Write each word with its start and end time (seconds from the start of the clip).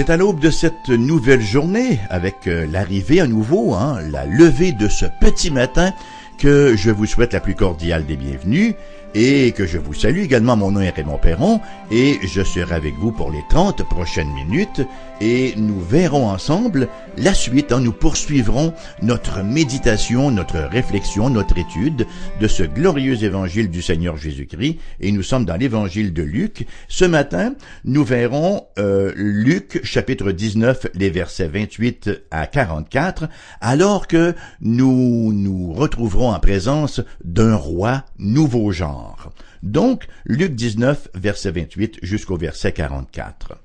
C'est 0.00 0.08
à 0.08 0.16
l'aube 0.16 0.40
de 0.40 0.50
cette 0.50 0.88
nouvelle 0.88 1.42
journée, 1.42 2.00
avec 2.08 2.46
euh, 2.46 2.66
l'arrivée 2.66 3.20
à 3.20 3.26
nouveau, 3.26 3.74
hein, 3.74 3.98
la 4.10 4.24
levée 4.24 4.72
de 4.72 4.88
ce 4.88 5.04
petit 5.04 5.50
matin, 5.50 5.92
que 6.38 6.74
je 6.74 6.90
vous 6.90 7.04
souhaite 7.04 7.34
la 7.34 7.40
plus 7.40 7.54
cordiale 7.54 8.06
des 8.06 8.16
bienvenues 8.16 8.74
et 9.14 9.52
que 9.52 9.66
je 9.66 9.76
vous 9.76 9.92
salue 9.92 10.20
également. 10.20 10.56
Mon 10.56 10.70
nom 10.70 10.80
est 10.80 10.88
Raymond 10.88 11.18
Perron 11.18 11.60
et 11.90 12.18
je 12.22 12.42
serai 12.42 12.74
avec 12.74 12.94
vous 12.94 13.12
pour 13.12 13.30
les 13.30 13.44
30 13.50 13.86
prochaines 13.90 14.32
minutes 14.32 14.80
et 15.20 15.54
nous 15.56 15.80
verrons 15.80 16.28
ensemble 16.28 16.88
la 17.16 17.34
suite. 17.34 17.72
Hein. 17.72 17.80
Nous 17.80 17.92
poursuivrons 17.92 18.72
notre 19.02 19.42
méditation, 19.42 20.30
notre 20.30 20.58
réflexion, 20.58 21.30
notre 21.30 21.58
étude 21.58 22.06
de 22.40 22.48
ce 22.48 22.62
glorieux 22.62 23.22
évangile 23.24 23.70
du 23.70 23.82
Seigneur 23.82 24.16
Jésus-Christ 24.16 24.78
et 25.00 25.12
nous 25.12 25.22
sommes 25.22 25.44
dans 25.44 25.56
l'évangile 25.56 26.12
de 26.12 26.22
Luc. 26.22 26.66
Ce 26.88 27.04
matin, 27.04 27.54
nous 27.84 28.04
verrons 28.04 28.66
euh, 28.78 29.12
Luc 29.16 29.80
chapitre 29.84 30.32
19, 30.32 30.88
les 30.94 31.10
versets 31.10 31.48
28 31.48 32.10
à 32.30 32.46
44, 32.46 33.28
alors 33.60 34.06
que 34.06 34.34
nous 34.60 35.32
nous 35.32 35.72
retrouverons 35.72 36.32
en 36.32 36.40
présence 36.40 37.00
d'un 37.24 37.54
roi 37.54 38.04
nouveau 38.18 38.72
genre. 38.72 39.32
Donc, 39.62 40.06
Luc 40.24 40.54
19, 40.54 41.08
verset 41.14 41.50
28 41.50 41.98
jusqu'au 42.02 42.36
verset 42.36 42.72
44. 42.72 43.58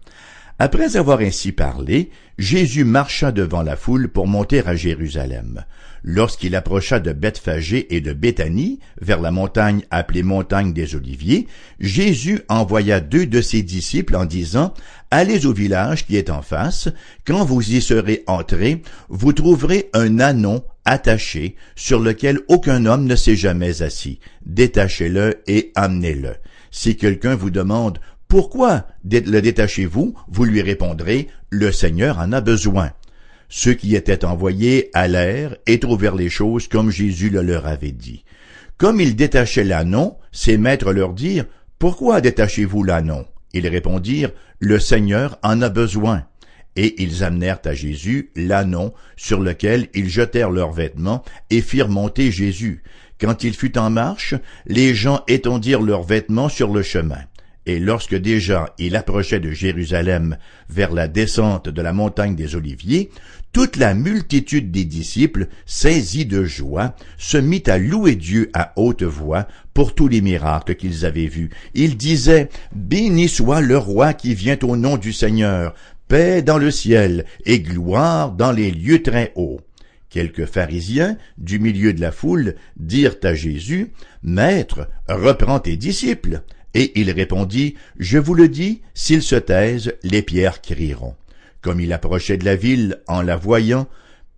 Après 0.57 0.95
avoir 0.95 1.19
ainsi 1.19 1.51
parlé, 1.51 2.11
Jésus 2.37 2.85
marcha 2.85 3.33
devant 3.33 3.61
la 3.61 3.75
foule 3.75 4.07
pour 4.07 4.25
monter 4.25 4.65
à 4.65 4.73
Jérusalem. 4.73 5.65
Lorsqu'il 6.01 6.55
approcha 6.55 7.01
de 7.01 7.11
Bethphagée 7.11 7.93
et 7.93 7.99
de 7.99 8.13
Béthanie, 8.13 8.79
vers 9.01 9.19
la 9.19 9.31
montagne 9.31 9.81
appelée 9.91 10.23
montagne 10.23 10.71
des 10.71 10.95
Oliviers, 10.95 11.47
Jésus 11.81 12.41
envoya 12.47 13.01
deux 13.01 13.25
de 13.25 13.41
ses 13.41 13.63
disciples 13.63 14.15
en 14.15 14.23
disant, 14.23 14.73
Allez 15.11 15.45
au 15.45 15.51
village 15.51 16.05
qui 16.05 16.15
est 16.15 16.29
en 16.29 16.41
face, 16.41 16.87
quand 17.25 17.43
vous 17.43 17.73
y 17.73 17.81
serez 17.81 18.23
entrés, 18.25 18.81
vous 19.09 19.33
trouverez 19.33 19.89
un 19.93 20.19
anon 20.19 20.63
attaché 20.85 21.55
sur 21.75 21.99
lequel 21.99 22.39
aucun 22.47 22.85
homme 22.85 23.05
ne 23.05 23.15
s'est 23.15 23.35
jamais 23.35 23.81
assis. 23.81 24.19
Détachez-le 24.45 25.41
et 25.47 25.73
amenez-le. 25.75 26.35
Si 26.71 26.95
quelqu'un 26.97 27.35
vous 27.35 27.49
demande 27.49 27.99
pourquoi 28.35 28.85
le 29.05 29.39
détachez-vous? 29.39 30.13
Vous 30.27 30.43
lui 30.43 30.61
répondrez, 30.61 31.29
Le 31.49 31.71
Seigneur 31.71 32.19
en 32.19 32.33
a 32.33 32.41
besoin. 32.41 32.91
Ceux 33.47 33.75
qui 33.75 33.95
étaient 33.95 34.25
envoyés 34.25 34.89
allèrent 34.93 35.55
et 35.67 35.79
trouvèrent 35.79 36.17
les 36.17 36.29
choses 36.29 36.67
comme 36.67 36.91
Jésus 36.91 37.29
le 37.29 37.41
leur 37.41 37.65
avait 37.65 37.93
dit. 37.93 38.25
Comme 38.75 38.99
ils 38.99 39.15
détachaient 39.15 39.63
l'annon, 39.63 40.17
ses 40.33 40.57
maîtres 40.57 40.91
leur 40.91 41.13
dirent, 41.13 41.45
Pourquoi 41.79 42.19
détachez-vous 42.19 42.83
l'annon 42.83 43.23
Ils 43.53 43.69
répondirent, 43.69 44.33
Le 44.59 44.79
Seigneur 44.79 45.39
en 45.41 45.61
a 45.61 45.69
besoin. 45.69 46.25
Et 46.75 47.01
ils 47.01 47.23
amenèrent 47.23 47.61
à 47.63 47.73
Jésus 47.73 48.31
l'annon 48.35 48.91
sur 49.15 49.39
lequel 49.39 49.87
ils 49.93 50.09
jetèrent 50.09 50.51
leurs 50.51 50.73
vêtements 50.73 51.23
et 51.51 51.61
firent 51.61 51.87
monter 51.87 52.33
Jésus. 52.33 52.83
Quand 53.17 53.45
il 53.45 53.53
fut 53.53 53.77
en 53.77 53.89
marche, 53.89 54.35
les 54.65 54.93
gens 54.93 55.23
étendirent 55.29 55.81
leurs 55.81 56.03
vêtements 56.03 56.49
sur 56.49 56.73
le 56.73 56.81
chemin. 56.81 57.21
Et 57.65 57.79
lorsque 57.79 58.15
déjà 58.15 58.73
il 58.77 58.95
approchait 58.95 59.39
de 59.39 59.51
Jérusalem 59.51 60.37
vers 60.69 60.91
la 60.91 61.07
descente 61.07 61.69
de 61.69 61.81
la 61.81 61.93
montagne 61.93 62.35
des 62.35 62.55
Oliviers, 62.55 63.09
toute 63.53 63.77
la 63.77 63.93
multitude 63.93 64.69
des 64.69 64.83
disciples, 64.83 65.47
saisis 65.65 66.25
de 66.25 66.43
joie, 66.43 66.93
se 67.17 67.37
mit 67.37 67.63
à 67.67 67.77
louer 67.77 68.15
Dieu 68.15 68.49
à 68.53 68.73
haute 68.75 69.03
voix 69.03 69.47
pour 69.73 69.95
tous 69.95 70.09
les 70.09 70.21
miracles 70.21 70.75
qu'ils 70.75 71.05
avaient 71.05 71.27
vus. 71.27 71.49
Ils 71.73 71.95
disaient, 71.95 72.49
Béni 72.73 73.29
soit 73.29 73.61
le 73.61 73.77
roi 73.77 74.13
qui 74.13 74.35
vient 74.35 74.59
au 74.61 74.75
nom 74.75 74.97
du 74.97 75.13
Seigneur, 75.13 75.73
paix 76.07 76.41
dans 76.41 76.57
le 76.57 76.69
ciel 76.69 77.25
et 77.45 77.61
gloire 77.61 78.33
dans 78.33 78.51
les 78.51 78.71
lieux 78.71 79.01
très 79.01 79.31
hauts. 79.35 79.61
Quelques 80.09 80.45
pharisiens, 80.45 81.17
du 81.37 81.59
milieu 81.59 81.93
de 81.93 82.01
la 82.01 82.11
foule, 82.11 82.55
dirent 82.77 83.17
à 83.23 83.35
Jésus, 83.35 83.93
Maître, 84.21 84.89
reprends 85.07 85.59
tes 85.59 85.77
disciples. 85.77 86.41
Et 86.75 86.91
il 86.99 87.09
répondit, 87.09 87.75
Je 87.97 88.17
vous 88.17 88.35
le 88.35 88.49
dis, 88.49 88.81
s'ils 88.93 89.23
se 89.23 89.35
taisent, 89.35 89.93
les 90.03 90.21
pierres 90.21 90.61
crieront. 90.61 91.15
Comme 91.61 91.79
il 91.79 91.93
approchait 91.93 92.37
de 92.37 92.45
la 92.45 92.57
ville, 92.57 93.01
en 93.07 93.21
la 93.21 93.37
voyant, 93.37 93.87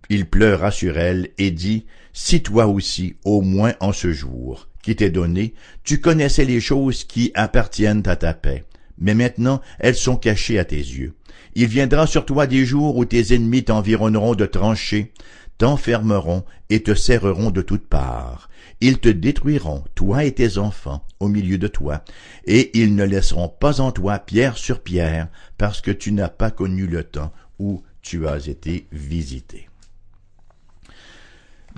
il 0.08 0.24
pleura 0.24 0.70
sur 0.70 0.96
elle 0.96 1.30
et 1.36 1.50
dit, 1.50 1.84
Si 2.12 2.40
toi 2.40 2.68
aussi, 2.68 3.16
au 3.24 3.42
moins 3.42 3.74
en 3.80 3.92
ce 3.92 4.12
jour, 4.12 4.68
qui 4.82 4.94
t'est 4.94 5.10
donné, 5.10 5.52
tu 5.82 6.00
connaissais 6.00 6.44
les 6.44 6.60
choses 6.60 7.02
qui 7.04 7.32
appartiennent 7.34 8.04
à 8.06 8.14
ta 8.14 8.34
paix, 8.34 8.64
mais 8.98 9.14
maintenant 9.14 9.60
elles 9.80 9.96
sont 9.96 10.16
cachées 10.16 10.60
à 10.60 10.64
tes 10.64 10.76
yeux. 10.76 11.14
Il 11.56 11.66
viendra 11.66 12.06
sur 12.06 12.24
toi 12.24 12.46
des 12.46 12.64
jours 12.64 12.96
où 12.96 13.04
tes 13.04 13.34
ennemis 13.34 13.64
t'environneront 13.64 14.36
de 14.36 14.46
tranchées, 14.46 15.12
t'enfermeront 15.58 16.44
et 16.70 16.82
te 16.82 16.94
serreront 16.94 17.50
de 17.50 17.62
toutes 17.62 17.86
parts. 17.86 18.48
Ils 18.80 18.98
te 18.98 19.08
détruiront, 19.08 19.84
toi 19.94 20.24
et 20.24 20.32
tes 20.32 20.56
enfants, 20.56 21.04
au 21.20 21.28
milieu 21.28 21.58
de 21.58 21.66
toi, 21.66 22.04
et 22.46 22.78
ils 22.78 22.94
ne 22.94 23.04
laisseront 23.04 23.48
pas 23.48 23.80
en 23.80 23.90
toi 23.90 24.20
pierre 24.20 24.56
sur 24.56 24.80
pierre, 24.80 25.28
parce 25.58 25.80
que 25.80 25.90
tu 25.90 26.12
n'as 26.12 26.28
pas 26.28 26.52
connu 26.52 26.86
le 26.86 27.02
temps 27.02 27.32
où 27.58 27.82
tu 28.02 28.28
as 28.28 28.46
été 28.46 28.86
visité. 28.92 29.68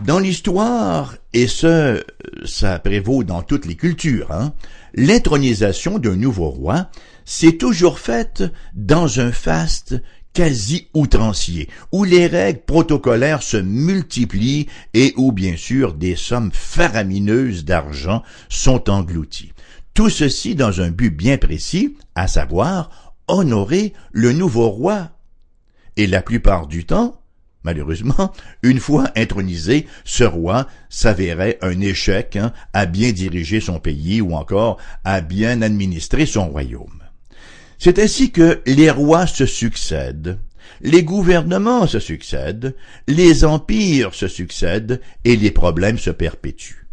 Dans 0.05 0.19
l'histoire, 0.19 1.17
et 1.35 1.47
ce, 1.47 2.03
ça 2.45 2.79
prévaut 2.79 3.23
dans 3.23 3.43
toutes 3.43 3.67
les 3.67 3.77
cultures, 3.77 4.31
hein, 4.33 4.55
l'intronisation 4.95 5.99
d'un 5.99 6.17
nouveau 6.17 6.49
roi 6.49 6.91
s'est 7.27 7.59
toujours 7.59 7.99
faite 7.99 8.43
dans 8.75 9.21
un 9.21 9.31
faste 9.31 9.97
quasi 10.33 10.89
outrancier, 10.95 11.69
où 11.93 12.05
les 12.05 12.27
règles 12.27 12.61
protocolaires 12.61 13.43
se 13.43 13.57
multiplient 13.57 14.69
et 14.95 15.13
où 15.17 15.33
bien 15.33 15.57
sûr 15.57 15.95
des 15.95 16.17
sommes 16.17 16.53
faramineuses 16.53 17.65
d'argent 17.65 18.23
sont 18.49 18.89
englouties. 18.91 19.53
Tout 19.95 20.09
ceci 20.09 20.55
dans 20.55 20.81
un 20.81 20.91
but 20.91 21.11
bien 21.11 21.37
précis, 21.37 21.97
à 22.15 22.29
savoir 22.29 23.15
honorer 23.29 23.93
le 24.13 24.33
nouveau 24.33 24.69
roi. 24.69 25.11
Et 25.97 26.07
la 26.07 26.23
plupart 26.23 26.67
du 26.67 26.85
temps, 26.85 27.21
malheureusement, 27.65 28.33
une 28.63 28.79
fois 28.79 29.11
intronisé, 29.17 29.87
ce 30.05 30.25
roi 30.25 30.67
s'avérait 30.89 31.59
un 31.63 31.81
échec 31.81 32.37
hein, 32.37 32.53
à 32.73 32.87
bien 32.87 33.13
diriger 33.13 33.61
son 33.61 33.81
pays 33.81 34.21
ou 34.21 34.35
encore 34.35 34.79
à 35.05 35.21
bien 35.21 35.61
administrer 35.63 36.27
son 36.27 36.49
royaume. 36.49 37.00
C'est 37.83 37.99
ainsi 37.99 38.31
que 38.31 38.61
les 38.67 38.91
rois 38.91 39.27
se 39.27 39.47
succèdent, 39.47 40.39
les 40.83 41.03
gouvernements 41.03 41.87
se 41.87 41.99
succèdent, 41.99 42.77
les 43.09 43.47
empires 43.47 44.15
se 44.15 44.29
succèdent 44.29 45.01
et 45.25 45.35
les 45.35 45.51
problèmes 45.51 45.99
se 45.99 46.11
perpétuent. 46.11 46.87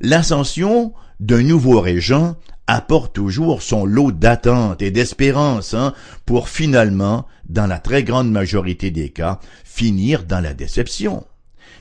L'ascension 0.00 0.94
d'un 1.20 1.42
nouveau 1.42 1.82
régent 1.82 2.36
apporte 2.66 3.14
toujours 3.14 3.60
son 3.60 3.84
lot 3.84 4.10
d'attente 4.10 4.80
et 4.80 4.90
d'espérance 4.90 5.74
hein, 5.74 5.92
pour 6.24 6.48
finalement, 6.48 7.26
dans 7.46 7.66
la 7.66 7.78
très 7.78 8.02
grande 8.02 8.30
majorité 8.30 8.90
des 8.90 9.10
cas, 9.10 9.40
finir 9.62 10.24
dans 10.24 10.40
la 10.40 10.54
déception. 10.54 11.26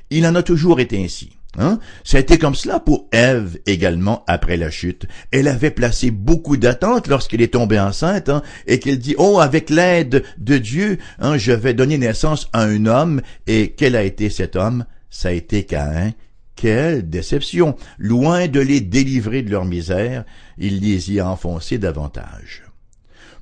Il 0.10 0.28
en 0.28 0.36
a 0.36 0.44
toujours 0.44 0.82
été 0.82 1.02
ainsi. 1.02 1.37
Hein? 1.58 1.80
Ça 2.04 2.18
a 2.18 2.20
été 2.20 2.38
comme 2.38 2.56
cela 2.56 2.80
pour 2.80 3.08
Ève 3.12 3.58
également 3.66 4.24
après 4.28 4.58
la 4.58 4.70
chute. 4.70 5.08
Elle 5.32 5.48
avait 5.48 5.72
placé 5.72 6.12
beaucoup 6.12 6.56
d'attentes 6.56 7.08
lorsqu'elle 7.08 7.42
est 7.42 7.54
tombée 7.54 7.80
enceinte 7.80 8.30
hein, 8.30 8.44
et 8.68 8.80
qu'elle 8.80 9.00
dit 9.00 9.16
oh 9.18 9.40
avec 9.40 9.70
l'aide 9.70 10.24
de 10.38 10.58
Dieu 10.58 11.00
hein, 11.20 11.38
je 11.38 11.52
vais 11.52 11.74
donner 11.74 11.98
naissance 11.98 12.48
à 12.54 12.64
un 12.64 12.86
homme 12.86 13.22
et 13.48 13.74
quel 13.76 13.96
a 13.96 14.04
été 14.04 14.30
cet 14.30 14.56
homme? 14.56 14.86
Ça 15.10 15.30
a 15.30 15.32
été 15.32 15.64
Caïn. 15.64 16.14
Quelle 16.56 17.08
déception 17.08 17.76
Loin 18.00 18.48
de 18.48 18.60
les 18.60 18.82
délivrer 18.82 19.44
de 19.44 19.52
leur 19.52 19.66
misère, 19.66 20.26
il 20.58 20.80
les 20.80 21.12
y 21.14 21.20
a 21.20 21.30
enfoncés 21.30 21.78
davantage. 21.78 22.64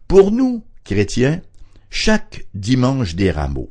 Pour 0.07 0.31
nous, 0.31 0.63
chrétiens, 0.83 1.41
chaque 1.89 2.45
dimanche 2.53 3.15
des 3.15 3.31
rameaux, 3.31 3.69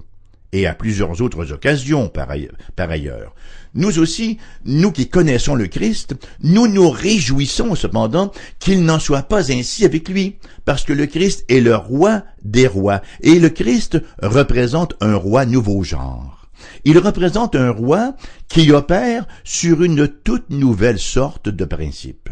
et 0.53 0.67
à 0.67 0.75
plusieurs 0.75 1.21
autres 1.21 1.53
occasions 1.53 2.09
par 2.09 2.31
ailleurs. 2.31 3.35
Nous 3.75 3.99
aussi, 3.99 4.39
nous 4.65 4.93
qui 4.93 5.09
connaissons 5.09 5.57
le 5.57 5.67
Christ, 5.67 6.15
nous 6.43 6.69
nous 6.69 6.91
réjouissons 6.91 7.75
cependant 7.75 8.31
qu'il 8.61 8.85
n'en 8.85 9.01
soit 9.01 9.25
pas 9.25 9.51
ainsi 9.53 9.85
avec 9.85 10.09
lui, 10.09 10.37
parce 10.65 10.85
que 10.85 10.93
le 10.93 11.07
Christ 11.07 11.45
est 11.49 11.61
le 11.61 11.75
roi 11.75 12.23
des 12.45 12.69
rois, 12.69 13.03
et 13.21 13.39
le 13.39 13.51
Christ 13.51 14.01
représente 14.23 14.95
un 15.01 15.17
roi 15.17 15.45
nouveau 15.45 15.83
genre. 15.83 16.49
Il 16.85 16.99
représente 16.99 17.57
un 17.57 17.71
roi 17.71 18.15
qui 18.49 18.71
opère 18.71 19.27
sur 19.43 19.83
une 19.83 20.07
toute 20.09 20.51
nouvelle 20.51 21.01
sorte 21.01 21.49
de 21.49 21.65
principe 21.65 22.29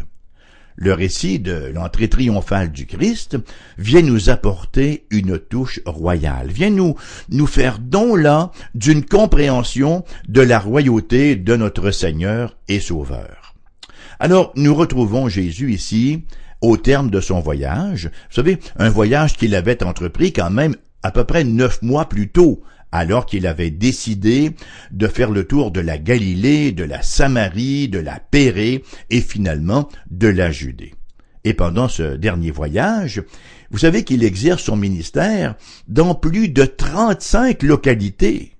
le 0.76 0.92
récit 0.92 1.38
de 1.38 1.70
l'entrée 1.74 2.08
triomphale 2.08 2.72
du 2.72 2.86
Christ 2.86 3.36
vient 3.78 4.02
nous 4.02 4.30
apporter 4.30 5.06
une 5.10 5.38
touche 5.38 5.80
royale, 5.86 6.50
vient 6.50 6.70
nous, 6.70 6.94
nous 7.28 7.46
faire 7.46 7.78
don 7.78 8.16
là 8.16 8.50
d'une 8.74 9.04
compréhension 9.04 10.04
de 10.28 10.40
la 10.40 10.58
royauté 10.58 11.36
de 11.36 11.56
notre 11.56 11.90
Seigneur 11.90 12.56
et 12.68 12.80
Sauveur. 12.80 13.54
Alors, 14.18 14.52
nous 14.56 14.74
retrouvons 14.74 15.28
Jésus 15.28 15.72
ici 15.72 16.24
au 16.60 16.76
terme 16.76 17.10
de 17.10 17.20
son 17.20 17.40
voyage. 17.40 18.06
Vous 18.06 18.36
savez, 18.36 18.58
un 18.78 18.88
voyage 18.88 19.36
qu'il 19.36 19.54
avait 19.54 19.82
entrepris 19.82 20.32
quand 20.32 20.50
même 20.50 20.76
à 21.02 21.10
peu 21.10 21.24
près 21.24 21.44
neuf 21.44 21.82
mois 21.82 22.08
plus 22.08 22.28
tôt, 22.28 22.62
alors 22.92 23.26
qu'il 23.26 23.46
avait 23.46 23.70
décidé 23.70 24.52
de 24.90 25.08
faire 25.08 25.30
le 25.30 25.44
tour 25.44 25.70
de 25.70 25.80
la 25.80 25.98
Galilée, 25.98 26.72
de 26.72 26.84
la 26.84 27.02
Samarie, 27.02 27.88
de 27.88 27.98
la 27.98 28.20
Pérée 28.20 28.84
et 29.10 29.22
finalement 29.22 29.88
de 30.10 30.28
la 30.28 30.50
Judée. 30.50 30.94
Et 31.44 31.54
pendant 31.54 31.88
ce 31.88 32.16
dernier 32.16 32.50
voyage, 32.50 33.22
vous 33.70 33.78
savez 33.78 34.04
qu'il 34.04 34.22
exerce 34.22 34.62
son 34.62 34.76
ministère 34.76 35.56
dans 35.88 36.14
plus 36.14 36.48
de 36.50 36.64
35 36.64 37.62
localités. 37.62 38.52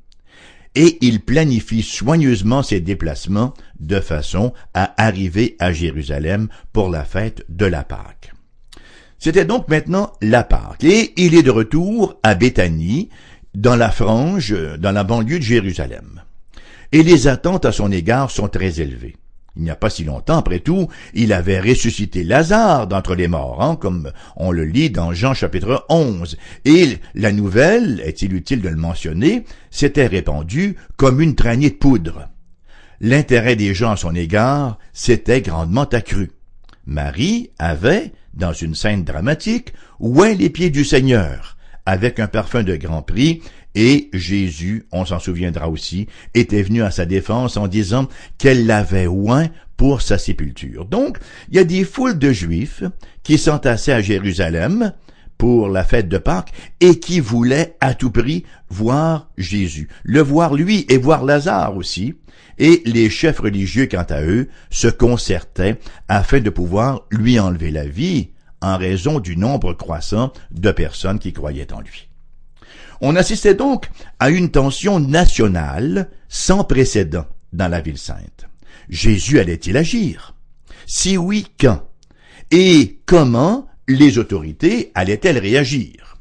Et 0.75 0.97
il 1.03 1.21
planifie 1.21 1.83
soigneusement 1.83 2.63
ses 2.63 2.81
déplacements 2.81 3.53
de 3.79 4.01
façon 4.01 4.55
à 4.73 4.95
arriver 5.01 5.55
à 5.59 5.73
Jérusalem 5.73 6.49
pour 6.73 6.89
la 6.89 7.05
fête 7.05 7.45
de 7.51 7.67
la 7.67 7.85
Pâque. 7.85 8.33
C'était 9.19 9.45
donc 9.45 9.69
maintenant 9.69 10.13
la 10.23 10.43
Pâque, 10.43 10.83
et 10.83 11.13
il 11.17 11.35
est 11.35 11.45
de 11.45 11.51
retour 11.51 12.19
à 12.25 12.35
Béthanie, 12.35 13.11
dans 13.55 13.77
la 13.77 13.91
frange, 13.91 14.55
dans 14.79 14.93
la 14.93 15.05
banlieue 15.05 15.39
de 15.39 15.45
Jérusalem. 15.45 16.23
Et 16.93 17.03
les 17.03 17.29
attentes 17.29 17.65
à 17.65 17.73
son 17.73 17.91
égard 17.91 18.31
sont 18.31 18.49
très 18.49 18.81
élevées. 18.81 19.17
Il 19.57 19.65
n'y 19.65 19.71
a 19.71 19.77
pas 19.77 19.91
si 19.91 20.05
longtemps, 20.05 20.39
après 20.39 20.61
tout, 20.61 20.89
il 21.13 21.33
avait 21.33 21.61
ressuscité 21.61 22.25
Lazare 22.25 22.87
d'entre 22.87 23.15
les 23.15 23.29
morts, 23.29 23.63
hein, 23.63 23.77
comme 23.77 24.11
on 24.37 24.51
le 24.51 24.65
lit 24.65 24.89
dans 24.89 25.13
Jean 25.13 25.35
chapitre 25.35 25.85
11. 25.91 26.39
Et 26.65 26.99
la 27.15 27.33
nouvelle, 27.33 28.01
est-il 28.05 28.33
utile 28.33 28.63
de 28.63 28.71
le 28.71 28.77
mentionner, 28.77 29.45
s'était 29.71 30.07
répandue 30.07 30.77
comme 30.97 31.21
une 31.21 31.35
traînée 31.35 31.71
de 31.71 31.75
poudre. 31.75 32.29
L'intérêt 33.01 33.57
des 33.57 33.75
gens 33.75 33.93
à 33.93 33.97
son 33.97 34.15
égard 34.15 34.79
s'était 34.95 35.43
grandement 35.43 35.85
accru. 35.85 36.31
Marie 36.87 37.51
avait, 37.59 38.13
dans 38.33 38.55
une 38.55 38.75
scène 38.75 39.05
dramatique, 39.05 39.75
oué 40.01 40.35
les 40.35 40.51
pieds 40.51 40.71
du 40.71 40.85
Seigneur, 40.85 41.59
avec 41.87 42.21
un 42.21 42.27
parfum 42.27 42.63
de 42.63 42.77
grand 42.77 43.03
prix, 43.03 43.43
et 43.75 44.11
Jésus, 44.13 44.87
on 44.93 45.05
s'en 45.05 45.19
souviendra 45.19 45.69
aussi, 45.69 46.07
était 46.35 46.63
venu 46.63 46.83
à 46.83 46.91
sa 46.91 47.07
défense 47.07 47.57
en 47.57 47.69
disant 47.69 48.09
qu'elle 48.39 48.67
l'avait 48.67 49.07
oint 49.07 49.49
pour 49.77 50.03
sa 50.03 50.19
sépulture. 50.19 50.85
Donc, 50.85 51.19
il 51.49 51.57
y 51.57 51.59
a 51.59 51.65
des 51.65 51.85
foules 51.85 52.19
de 52.19 52.33
Juifs 52.33 52.85
qui 53.23 53.39
s'entassaient 53.39 53.93
à 53.93 54.03
Jérusalem 54.03 54.93
pour 55.39 55.69
la 55.69 55.85
fête 55.85 56.09
de 56.09 56.19
Pâques 56.19 56.53
et 56.81 57.01
qui 57.01 57.19
voulaient 57.19 57.77
à 57.81 57.95
tout 57.95 58.11
prix 58.11 58.45
voir 58.69 59.31
Jésus, 59.39 59.89
le 60.05 60.21
voir 60.21 60.55
lui 60.55 60.87
et 60.89 60.99
voir 60.99 61.25
Lazare 61.25 61.77
aussi, 61.77 62.15
et 62.59 62.83
les 62.85 63.11
chefs 63.11 63.41
religieux, 63.41 63.89
quant 63.91 64.07
à 64.09 64.23
eux, 64.23 64.49
se 64.71 64.89
concertaient 64.89 65.79
afin 66.09 66.41
de 66.41 66.51
pouvoir 66.51 67.07
lui 67.11 67.41
enlever 67.41 67.71
la 67.71 67.87
vie 67.87 68.32
en 68.63 68.79
raison 68.79 69.21
du 69.21 69.37
nombre 69.37 69.75
croissant 69.75 70.33
de 70.51 70.71
personnes 70.71 71.19
qui 71.19 71.33
croyaient 71.33 71.73
en 71.73 71.81
lui. 71.81 72.09
On 73.01 73.17
assistait 73.17 73.55
donc 73.55 73.91
à 74.21 74.31
une 74.31 74.51
tension 74.51 75.01
nationale 75.01 76.09
sans 76.29 76.65
précédent 76.65 77.27
dans 77.53 77.69
la 77.69 77.81
ville 77.81 77.99
sainte. 77.99 78.47
Jésus 78.89 79.41
allait-il 79.41 79.77
agir? 79.77 80.35
Si 80.87 81.17
oui, 81.17 81.47
quand? 81.61 81.83
Et 82.51 83.01
comment 83.07 83.67
les 83.89 84.19
autorités 84.19 84.93
allaient-elles 84.95 85.39
réagir? 85.39 86.17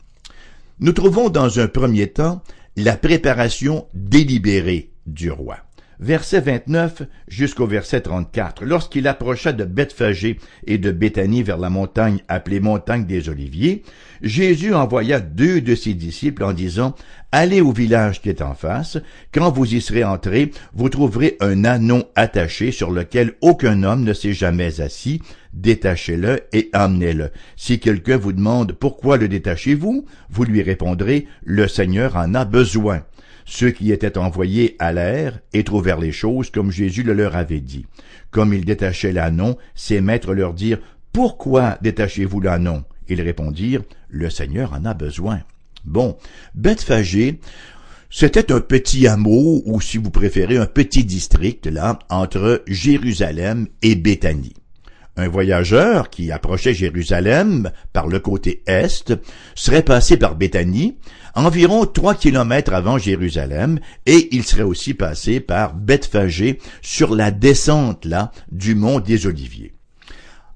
Nous 0.79 0.93
trouvons 0.93 1.29
dans 1.29 1.59
un 1.59 1.67
premier 1.67 2.07
temps 2.07 2.41
la 2.75 2.97
préparation 2.97 3.87
délibérée 3.93 4.91
du 5.05 5.29
roi 5.29 5.57
verset 6.01 6.41
29 6.41 7.03
jusqu'au 7.27 7.67
verset 7.67 8.01
34. 8.01 8.65
Lorsqu'il 8.65 9.07
approcha 9.07 9.53
de 9.53 9.63
Bethphagée 9.63 10.39
et 10.65 10.77
de 10.77 10.91
Béthanie 10.91 11.43
vers 11.43 11.57
la 11.57 11.69
montagne 11.69 12.19
appelée 12.27 12.59
montagne 12.59 13.05
des 13.05 13.29
Oliviers, 13.29 13.83
Jésus 14.21 14.73
envoya 14.73 15.19
deux 15.19 15.61
de 15.61 15.75
ses 15.75 15.93
disciples 15.93 16.43
en 16.43 16.53
disant, 16.53 16.95
Allez 17.31 17.61
au 17.61 17.71
village 17.71 18.19
qui 18.19 18.27
est 18.27 18.41
en 18.41 18.55
face, 18.55 18.97
quand 19.33 19.51
vous 19.51 19.73
y 19.73 19.79
serez 19.79 20.03
entrés, 20.03 20.51
vous 20.73 20.89
trouverez 20.89 21.37
un 21.39 21.63
anon 21.63 22.05
attaché 22.15 22.71
sur 22.71 22.91
lequel 22.91 23.35
aucun 23.39 23.83
homme 23.83 24.03
ne 24.03 24.11
s'est 24.11 24.33
jamais 24.33 24.81
assis, 24.81 25.21
détachez-le 25.53 26.41
et 26.51 26.69
amenez-le. 26.73 27.31
Si 27.55 27.79
quelqu'un 27.79 28.17
vous 28.17 28.33
demande 28.33 28.73
pourquoi 28.73 29.15
le 29.15 29.29
détachez-vous, 29.29 30.05
vous 30.29 30.43
lui 30.43 30.61
répondrez, 30.61 31.25
le 31.43 31.69
Seigneur 31.69 32.17
en 32.17 32.33
a 32.33 32.43
besoin. 32.43 33.03
Ceux 33.45 33.71
qui 33.71 33.91
étaient 33.91 34.17
envoyés 34.17 34.77
l'air 34.79 35.39
et 35.53 35.63
trouvèrent 35.63 35.99
les 35.99 36.11
choses 36.11 36.49
comme 36.49 36.71
Jésus 36.71 37.03
le 37.03 37.13
leur 37.13 37.35
avait 37.35 37.59
dit. 37.59 37.85
Comme 38.29 38.53
ils 38.53 38.65
détachaient 38.65 39.13
l'annon, 39.13 39.57
ses 39.75 40.01
maîtres 40.01 40.33
leur 40.33 40.53
dirent, 40.53 40.79
Pourquoi 41.11 41.77
détachez-vous 41.81 42.39
l'annon? 42.39 42.83
Ils 43.07 43.21
répondirent, 43.21 43.83
Le 44.09 44.29
Seigneur 44.29 44.73
en 44.73 44.85
a 44.85 44.93
besoin. 44.93 45.41
Bon, 45.83 46.17
Bethphagée, 46.55 47.39
c'était 48.09 48.51
un 48.51 48.59
petit 48.59 49.07
hameau, 49.07 49.63
ou 49.65 49.81
si 49.81 49.97
vous 49.97 50.11
préférez, 50.11 50.57
un 50.57 50.65
petit 50.65 51.03
district, 51.03 51.65
là, 51.67 51.99
entre 52.09 52.61
Jérusalem 52.67 53.67
et 53.81 53.95
Béthanie. 53.95 54.53
Un 55.17 55.27
voyageur 55.27 56.09
qui 56.09 56.31
approchait 56.31 56.73
Jérusalem 56.73 57.71
par 57.91 58.07
le 58.07 58.19
côté 58.19 58.63
est 58.65 59.13
serait 59.55 59.83
passé 59.83 60.17
par 60.17 60.35
Béthanie, 60.35 60.97
environ 61.35 61.85
trois 61.85 62.15
kilomètres 62.15 62.73
avant 62.73 62.97
Jérusalem, 62.97 63.79
et 64.05 64.29
il 64.35 64.43
serait 64.43 64.63
aussi 64.63 64.93
passé 64.93 65.39
par 65.39 65.73
Bethphagée 65.73 66.59
sur 66.81 67.15
la 67.15 67.31
descente 67.31 68.05
là 68.05 68.31
du 68.51 68.75
mont 68.75 68.99
des 68.99 69.27
Oliviers. 69.27 69.73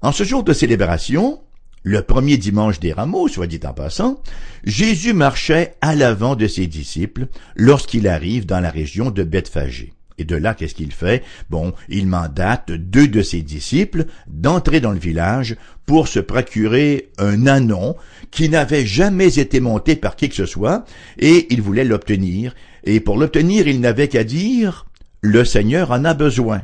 En 0.02 0.12
ce 0.12 0.24
jour 0.24 0.44
de 0.44 0.52
célébration, 0.52 1.40
le 1.82 2.02
premier 2.02 2.36
dimanche 2.36 2.80
des 2.80 2.92
rameaux, 2.92 3.28
soit 3.28 3.46
dit 3.46 3.60
en 3.64 3.72
passant, 3.72 4.20
Jésus 4.64 5.12
marchait 5.12 5.74
à 5.80 5.94
l'avant 5.94 6.34
de 6.34 6.48
ses 6.48 6.66
disciples 6.66 7.28
lorsqu'il 7.54 8.08
arrive 8.08 8.44
dans 8.44 8.60
la 8.60 8.70
région 8.70 9.10
de 9.10 9.22
Bethphagée. 9.22 9.92
Et 10.18 10.24
de 10.24 10.36
là, 10.36 10.54
qu'est-ce 10.54 10.74
qu'il 10.74 10.92
fait? 10.92 11.22
Bon, 11.50 11.74
il 11.88 12.06
mandate 12.06 12.72
deux 12.72 13.08
de 13.08 13.22
ses 13.22 13.42
disciples 13.42 14.06
d'entrer 14.26 14.80
dans 14.80 14.92
le 14.92 14.98
village 14.98 15.56
pour 15.84 16.08
se 16.08 16.20
procurer 16.20 17.10
un 17.18 17.46
anon 17.46 17.96
qui 18.30 18.48
n'avait 18.48 18.86
jamais 18.86 19.38
été 19.38 19.60
monté 19.60 19.94
par 19.94 20.16
qui 20.16 20.28
que 20.28 20.34
ce 20.34 20.46
soit, 20.46 20.84
et 21.18 21.46
il 21.50 21.62
voulait 21.62 21.84
l'obtenir. 21.84 22.54
Et 22.84 23.00
pour 23.00 23.18
l'obtenir, 23.18 23.68
il 23.68 23.80
n'avait 23.80 24.08
qu'à 24.08 24.24
dire, 24.24 24.86
le 25.20 25.44
Seigneur 25.44 25.90
en 25.90 26.04
a 26.04 26.14
besoin. 26.14 26.62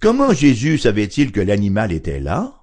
Comment 0.00 0.32
Jésus 0.32 0.78
savait-il 0.78 1.32
que 1.32 1.40
l'animal 1.40 1.92
était 1.92 2.20
là? 2.20 2.57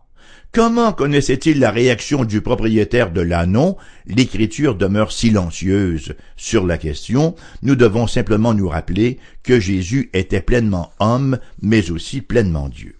Comment 0.55 0.93
connaissait-il 0.93 1.59
la 1.59 1.69
réaction 1.69 2.23
du 2.23 2.39
propriétaire 2.39 3.11
de 3.11 3.19
l'annon 3.19 3.75
L'écriture 4.07 4.75
demeure 4.75 5.11
silencieuse 5.11 6.15
sur 6.37 6.65
la 6.65 6.77
question. 6.77 7.35
Nous 7.61 7.75
devons 7.75 8.07
simplement 8.07 8.53
nous 8.53 8.69
rappeler 8.69 9.19
que 9.43 9.59
Jésus 9.59 10.09
était 10.13 10.39
pleinement 10.39 10.93
homme, 11.01 11.39
mais 11.61 11.91
aussi 11.91 12.21
pleinement 12.21 12.69
Dieu. 12.69 12.95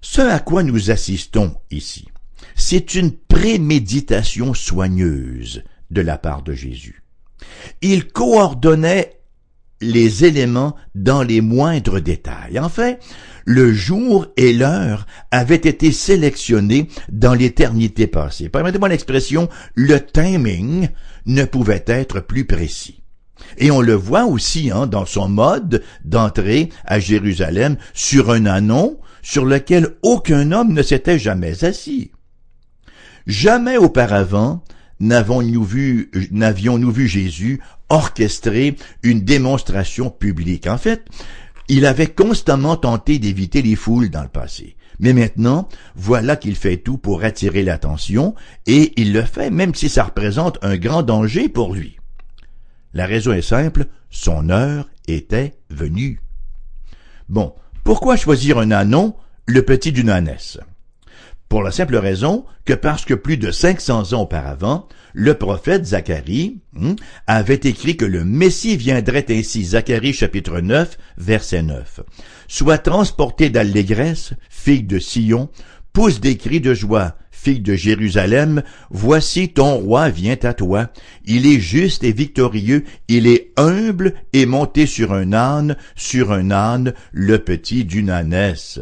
Ce 0.00 0.22
à 0.22 0.38
quoi 0.38 0.62
nous 0.62 0.90
assistons 0.90 1.54
ici, 1.70 2.08
c'est 2.56 2.94
une 2.94 3.12
préméditation 3.12 4.54
soigneuse 4.54 5.64
de 5.90 6.00
la 6.00 6.16
part 6.16 6.40
de 6.40 6.54
Jésus. 6.54 7.02
Il 7.82 8.08
coordonnait 8.08 9.18
les 9.82 10.24
éléments 10.24 10.74
dans 10.94 11.22
les 11.22 11.42
moindres 11.42 12.00
détails. 12.00 12.58
En 12.58 12.70
le 13.48 13.72
jour 13.72 14.26
et 14.36 14.52
l'heure 14.52 15.06
avaient 15.30 15.54
été 15.54 15.90
sélectionnés 15.90 16.88
dans 17.10 17.32
l'éternité 17.32 18.06
passée. 18.06 18.50
Permettez-moi 18.50 18.90
l'expression, 18.90 19.48
le 19.74 20.04
timing 20.04 20.90
ne 21.24 21.44
pouvait 21.44 21.82
être 21.86 22.20
plus 22.20 22.44
précis. 22.44 23.00
Et 23.56 23.70
on 23.70 23.80
le 23.80 23.94
voit 23.94 24.26
aussi 24.26 24.70
hein, 24.70 24.86
dans 24.86 25.06
son 25.06 25.30
mode 25.30 25.82
d'entrée 26.04 26.68
à 26.84 27.00
Jérusalem 27.00 27.78
sur 27.94 28.30
un 28.30 28.44
anon 28.44 28.98
sur 29.22 29.46
lequel 29.46 29.96
aucun 30.02 30.52
homme 30.52 30.74
ne 30.74 30.82
s'était 30.82 31.18
jamais 31.18 31.64
assis. 31.64 32.10
Jamais 33.26 33.78
auparavant 33.78 34.62
n'avions-nous 35.00 35.64
vu, 35.64 36.10
n'avions-nous 36.32 36.90
vu 36.90 37.08
Jésus 37.08 37.60
orchestrer 37.88 38.76
une 39.02 39.20
démonstration 39.20 40.10
publique. 40.10 40.66
En 40.66 40.76
fait, 40.76 41.06
il 41.68 41.86
avait 41.86 42.06
constamment 42.06 42.76
tenté 42.76 43.18
d'éviter 43.18 43.62
les 43.62 43.76
foules 43.76 44.10
dans 44.10 44.22
le 44.22 44.28
passé. 44.28 44.76
Mais 45.00 45.12
maintenant, 45.12 45.68
voilà 45.94 46.36
qu'il 46.36 46.56
fait 46.56 46.78
tout 46.78 46.98
pour 46.98 47.22
attirer 47.22 47.62
l'attention, 47.62 48.34
et 48.66 48.92
il 49.00 49.12
le 49.12 49.22
fait 49.22 49.50
même 49.50 49.74
si 49.74 49.88
ça 49.88 50.04
représente 50.04 50.58
un 50.62 50.76
grand 50.76 51.02
danger 51.02 51.48
pour 51.48 51.74
lui. 51.74 51.98
La 52.94 53.06
raison 53.06 53.32
est 53.32 53.42
simple, 53.42 53.86
son 54.10 54.48
heure 54.50 54.88
était 55.06 55.54
venue. 55.70 56.20
Bon, 57.28 57.54
pourquoi 57.84 58.16
choisir 58.16 58.58
un 58.58 58.70
anon, 58.70 59.14
le 59.46 59.62
petit 59.62 59.92
d'une 59.92 60.10
ânesse? 60.10 60.58
Pour 61.48 61.62
la 61.62 61.70
simple 61.70 61.96
raison 61.96 62.44
que 62.66 62.74
parce 62.74 63.06
que 63.06 63.14
plus 63.14 63.38
de 63.38 63.50
500 63.50 64.12
ans 64.12 64.22
auparavant, 64.22 64.86
le 65.14 65.32
prophète 65.32 65.86
Zacharie 65.86 66.60
hmm, 66.74 66.92
avait 67.26 67.60
écrit 67.64 67.96
que 67.96 68.04
le 68.04 68.22
Messie 68.22 68.76
viendrait 68.76 69.24
ainsi, 69.30 69.64
Zacharie 69.64 70.12
chapitre 70.12 70.60
9, 70.60 70.98
verset 71.16 71.62
9. 71.62 72.00
Sois 72.48 72.76
transporté 72.76 73.48
d'allégresse, 73.48 74.34
fille 74.50 74.82
de 74.82 74.98
Sion, 74.98 75.48
pousse 75.94 76.20
des 76.20 76.36
cris 76.36 76.60
de 76.60 76.74
joie, 76.74 77.16
fille 77.30 77.60
de 77.60 77.74
Jérusalem, 77.74 78.62
voici 78.90 79.48
ton 79.48 79.76
roi 79.76 80.10
vient 80.10 80.36
à 80.42 80.52
toi. 80.52 80.90
Il 81.24 81.46
est 81.46 81.60
juste 81.60 82.04
et 82.04 82.12
victorieux, 82.12 82.84
il 83.08 83.26
est 83.26 83.52
humble 83.56 84.14
et 84.34 84.44
monté 84.44 84.84
sur 84.84 85.14
un 85.14 85.32
âne, 85.32 85.76
sur 85.96 86.30
un 86.30 86.50
âne, 86.50 86.92
le 87.12 87.38
petit 87.38 87.84
d'une 87.84 88.10
ânesse. 88.10 88.80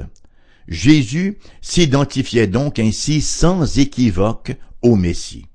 Jésus 0.69 1.39
s'identifiait 1.61 2.47
donc 2.47 2.79
ainsi 2.79 3.21
sans 3.21 3.79
équivoque 3.79 4.57
au 4.83 4.97
Messie. 4.97 5.47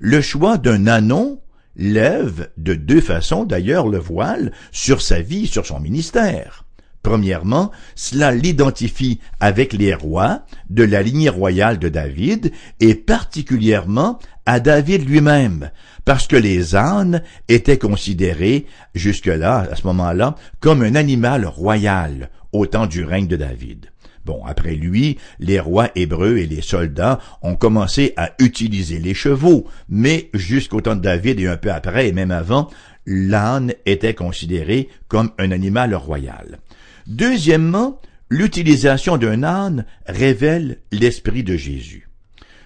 Le 0.00 0.20
choix 0.20 0.58
d'un 0.58 0.86
anon 0.86 1.40
lève 1.76 2.50
de 2.56 2.74
deux 2.74 3.00
façons 3.00 3.44
d'ailleurs 3.44 3.88
le 3.88 3.98
voile 3.98 4.52
sur 4.72 5.02
sa 5.02 5.20
vie, 5.20 5.46
sur 5.46 5.66
son 5.66 5.80
ministère. 5.80 6.64
Premièrement, 7.02 7.70
cela 7.94 8.30
l'identifie 8.30 9.20
avec 9.40 9.72
les 9.72 9.94
rois 9.94 10.44
de 10.68 10.82
la 10.82 11.02
lignée 11.02 11.30
royale 11.30 11.78
de 11.78 11.88
David 11.88 12.52
et 12.78 12.94
particulièrement 12.94 14.18
à 14.44 14.60
David 14.60 15.08
lui-même, 15.08 15.70
parce 16.04 16.26
que 16.26 16.36
les 16.36 16.76
ânes 16.76 17.22
étaient 17.48 17.78
considérés 17.78 18.66
jusque-là, 18.94 19.68
à 19.70 19.76
ce 19.76 19.86
moment-là, 19.86 20.34
comme 20.60 20.82
un 20.82 20.94
animal 20.94 21.46
royal 21.46 22.30
au 22.52 22.66
temps 22.66 22.86
du 22.86 23.02
règne 23.02 23.28
de 23.28 23.36
David. 23.36 23.86
Bon, 24.24 24.44
après 24.44 24.74
lui, 24.74 25.18
les 25.38 25.60
rois 25.60 25.90
hébreux 25.94 26.36
et 26.36 26.46
les 26.46 26.60
soldats 26.60 27.20
ont 27.42 27.56
commencé 27.56 28.12
à 28.16 28.32
utiliser 28.38 28.98
les 28.98 29.14
chevaux, 29.14 29.66
mais 29.88 30.28
jusqu'au 30.34 30.80
temps 30.80 30.96
de 30.96 31.00
David 31.00 31.40
et 31.40 31.46
un 31.46 31.56
peu 31.56 31.72
après 31.72 32.08
et 32.08 32.12
même 32.12 32.30
avant, 32.30 32.68
l'âne 33.06 33.72
était 33.86 34.14
considéré 34.14 34.88
comme 35.08 35.30
un 35.38 35.50
animal 35.50 35.94
royal. 35.94 36.58
Deuxièmement, 37.06 38.00
l'utilisation 38.28 39.16
d'un 39.16 39.42
âne 39.42 39.86
révèle 40.06 40.78
l'esprit 40.92 41.42
de 41.42 41.56
Jésus. 41.56 42.08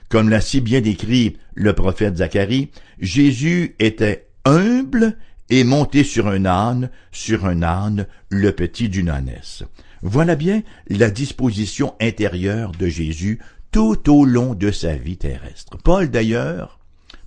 Comme 0.08 0.28
l'a 0.28 0.40
si 0.40 0.60
bien 0.60 0.80
décrit 0.80 1.38
le 1.54 1.72
prophète 1.72 2.18
Zacharie, 2.18 2.70
Jésus 2.98 3.74
était 3.78 4.28
humble 4.44 5.16
et 5.50 5.64
monté 5.64 6.04
sur 6.04 6.28
un 6.28 6.44
âne, 6.44 6.90
sur 7.12 7.46
un 7.46 7.62
âne, 7.62 8.06
le 8.28 8.52
petit 8.52 8.88
d'une 8.88 9.08
ânesse. 9.08 9.64
Voilà 10.06 10.36
bien 10.36 10.62
la 10.88 11.10
disposition 11.10 11.94
intérieure 11.98 12.72
de 12.72 12.88
Jésus 12.88 13.40
tout 13.72 14.12
au 14.12 14.26
long 14.26 14.54
de 14.54 14.70
sa 14.70 14.96
vie 14.96 15.16
terrestre. 15.16 15.78
Paul 15.82 16.10
d'ailleurs, 16.10 16.78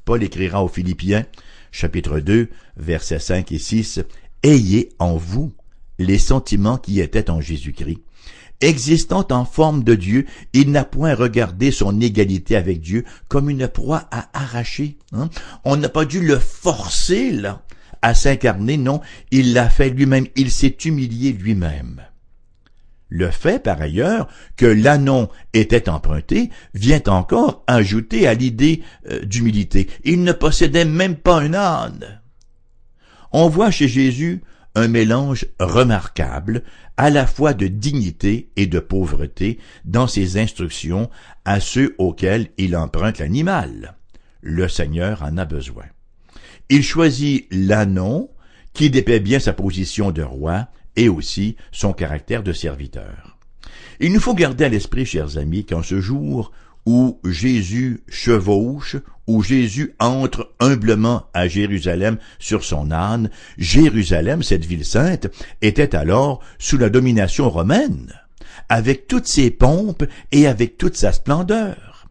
Paul 0.06 0.22
écrira 0.22 0.64
aux 0.64 0.68
Philippiens, 0.68 1.26
chapitre 1.72 2.20
2, 2.20 2.50
versets 2.78 3.18
5 3.18 3.52
et 3.52 3.58
6, 3.58 4.02
Ayez 4.44 4.90
en 5.00 5.18
vous 5.18 5.54
les 5.98 6.20
sentiments 6.20 6.78
qui 6.78 7.02
étaient 7.02 7.32
en 7.32 7.42
Jésus-Christ. 7.42 7.98
Existant 8.62 9.26
en 9.32 9.44
forme 9.44 9.84
de 9.84 9.96
Dieu, 9.96 10.28
il 10.54 10.70
n'a 10.70 10.86
point 10.86 11.16
regardé 11.16 11.72
son 11.72 12.00
égalité 12.00 12.56
avec 12.56 12.80
Dieu 12.80 13.06
comme 13.28 13.50
une 13.50 13.68
proie 13.68 14.08
à 14.12 14.30
arracher. 14.38 15.00
Hein. 15.14 15.32
On 15.66 15.78
n'a 15.78 15.90
pas 15.90 16.06
dû 16.06 16.24
le 16.24 16.38
forcer 16.38 17.32
là 17.32 17.64
à 18.04 18.14
s'incarner, 18.14 18.78
non, 18.78 19.02
il 19.32 19.54
l'a 19.54 19.68
fait 19.68 19.90
lui-même, 19.90 20.28
il 20.36 20.52
s'est 20.52 20.78
humilié 20.86 21.32
lui-même. 21.34 22.04
Le 23.10 23.32
fait, 23.32 23.64
par 23.64 23.82
ailleurs, 23.82 24.28
que 24.58 24.66
l'annon 24.66 25.30
était 25.54 25.90
emprunté 25.90 26.50
vient 26.74 27.02
encore 27.08 27.64
ajouter 27.68 28.28
à 28.28 28.34
l'idée 28.34 28.84
euh, 29.10 29.24
d'humilité. 29.24 29.88
Il 30.04 30.24
ne 30.24 30.34
possédait 30.34 30.86
même 30.86 31.16
pas 31.16 31.40
un 31.40 31.54
âne. 31.54 32.22
On 33.32 33.48
voit 33.48 33.72
chez 33.72 33.88
Jésus 33.88 34.42
un 34.76 34.88
mélange 34.88 35.46
remarquable 35.60 36.64
à 36.98 37.10
la 37.10 37.26
fois 37.26 37.54
de 37.54 37.68
dignité 37.68 38.52
et 38.56 38.68
de 38.68 38.80
pauvreté 38.80 39.58
dans 39.86 40.08
ses 40.08 40.38
instructions 40.38 41.10
à 41.46 41.60
ceux 41.60 41.96
auxquels 41.98 42.50
il 42.58 42.76
emprunte 42.76 43.20
l'animal. 43.20 43.96
Le 44.42 44.68
Seigneur 44.68 45.24
en 45.24 45.38
a 45.38 45.46
besoin. 45.46 45.86
Il 46.70 46.84
choisit 46.84 47.48
l'annon 47.52 48.30
qui 48.74 48.90
dépaie 48.90 49.20
bien 49.20 49.40
sa 49.40 49.54
position 49.54 50.12
de 50.12 50.22
roi 50.22 50.68
et 50.98 51.08
aussi 51.08 51.56
son 51.72 51.94
caractère 51.94 52.44
de 52.44 52.52
serviteur. 52.52 53.38
Il 54.02 54.12
nous 54.12 54.20
faut 54.20 54.34
garder 54.34 54.66
à 54.66 54.70
l'esprit, 54.70 55.06
chers 55.06 55.38
amis, 55.38 55.66
qu'en 55.66 55.84
ce 55.84 56.02
jour 56.02 56.52
où 56.86 57.20
Jésus 57.26 58.04
chevauche, 58.08 58.98
où 59.28 59.44
Jésus 59.44 59.94
entre 60.00 60.54
humblement 60.60 61.28
à 61.34 61.48
Jérusalem 61.48 62.18
sur 62.40 62.64
son 62.64 62.92
âne, 62.92 63.30
Jérusalem, 63.58 64.42
cette 64.42 64.66
ville 64.66 64.86
sainte, 64.86 65.28
était 65.62 65.96
alors 65.96 66.42
sous 66.60 66.78
la 66.78 66.90
domination 66.90 67.50
romaine, 67.50 68.14
avec 68.70 69.08
toutes 69.08 69.28
ses 69.28 69.52
pompes 69.52 70.06
et 70.32 70.48
avec 70.48 70.78
toute 70.78 70.96
sa 70.96 71.12
splendeur. 71.12 72.08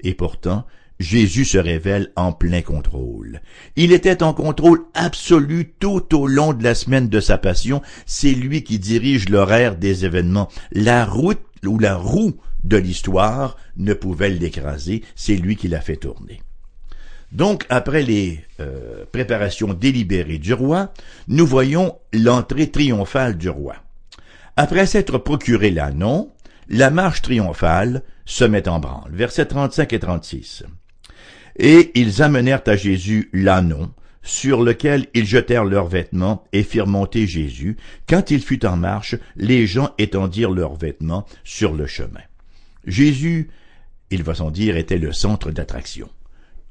Et 0.00 0.14
pourtant, 0.14 0.66
Jésus 1.02 1.44
se 1.44 1.58
révèle 1.58 2.10
en 2.16 2.32
plein 2.32 2.62
contrôle. 2.62 3.40
Il 3.76 3.92
était 3.92 4.22
en 4.22 4.32
contrôle 4.32 4.80
absolu 4.94 5.72
tout 5.78 6.16
au 6.16 6.26
long 6.26 6.52
de 6.52 6.62
la 6.62 6.74
semaine 6.74 7.08
de 7.08 7.20
sa 7.20 7.38
passion. 7.38 7.82
C'est 8.06 8.32
lui 8.32 8.62
qui 8.62 8.78
dirige 8.78 9.28
l'horaire 9.28 9.76
des 9.76 10.04
événements. 10.04 10.48
La 10.70 11.04
route 11.04 11.40
ou 11.66 11.78
la 11.78 11.96
roue 11.96 12.36
de 12.64 12.76
l'histoire 12.76 13.56
ne 13.76 13.92
pouvait 13.92 14.30
l'écraser, 14.30 15.02
c'est 15.16 15.36
lui 15.36 15.56
qui 15.56 15.68
l'a 15.68 15.80
fait 15.80 15.96
tourner. 15.96 16.40
Donc, 17.32 17.64
après 17.70 18.02
les 18.02 18.44
euh, 18.60 19.04
préparations 19.10 19.74
délibérées 19.74 20.38
du 20.38 20.52
roi, 20.52 20.92
nous 21.28 21.46
voyons 21.46 21.98
l'entrée 22.12 22.70
triomphale 22.70 23.38
du 23.38 23.48
roi. 23.48 23.76
Après 24.56 24.86
s'être 24.86 25.18
procuré 25.18 25.70
l'annon, 25.70 26.30
la 26.68 26.90
marche 26.90 27.22
triomphale 27.22 28.02
se 28.26 28.44
met 28.44 28.68
en 28.68 28.80
branle. 28.80 29.12
Versets 29.12 29.46
35 29.46 29.92
et 29.94 29.98
36. 29.98 30.64
Et 31.56 31.90
ils 31.94 32.22
amenèrent 32.22 32.62
à 32.66 32.76
Jésus 32.76 33.28
l'annon, 33.32 33.90
sur 34.22 34.62
lequel 34.62 35.06
ils 35.14 35.26
jetèrent 35.26 35.64
leurs 35.64 35.88
vêtements 35.88 36.44
et 36.52 36.62
firent 36.62 36.86
monter 36.86 37.26
Jésus. 37.26 37.76
Quand 38.08 38.30
il 38.30 38.42
fut 38.42 38.64
en 38.64 38.76
marche, 38.76 39.16
les 39.36 39.66
gens 39.66 39.90
étendirent 39.98 40.50
leurs 40.50 40.76
vêtements 40.76 41.26
sur 41.44 41.72
le 41.72 41.86
chemin. 41.86 42.20
Jésus, 42.86 43.50
il 44.10 44.22
va 44.22 44.34
sans 44.34 44.50
dire, 44.50 44.76
était 44.76 44.98
le 44.98 45.12
centre 45.12 45.50
d'attraction. 45.50 46.08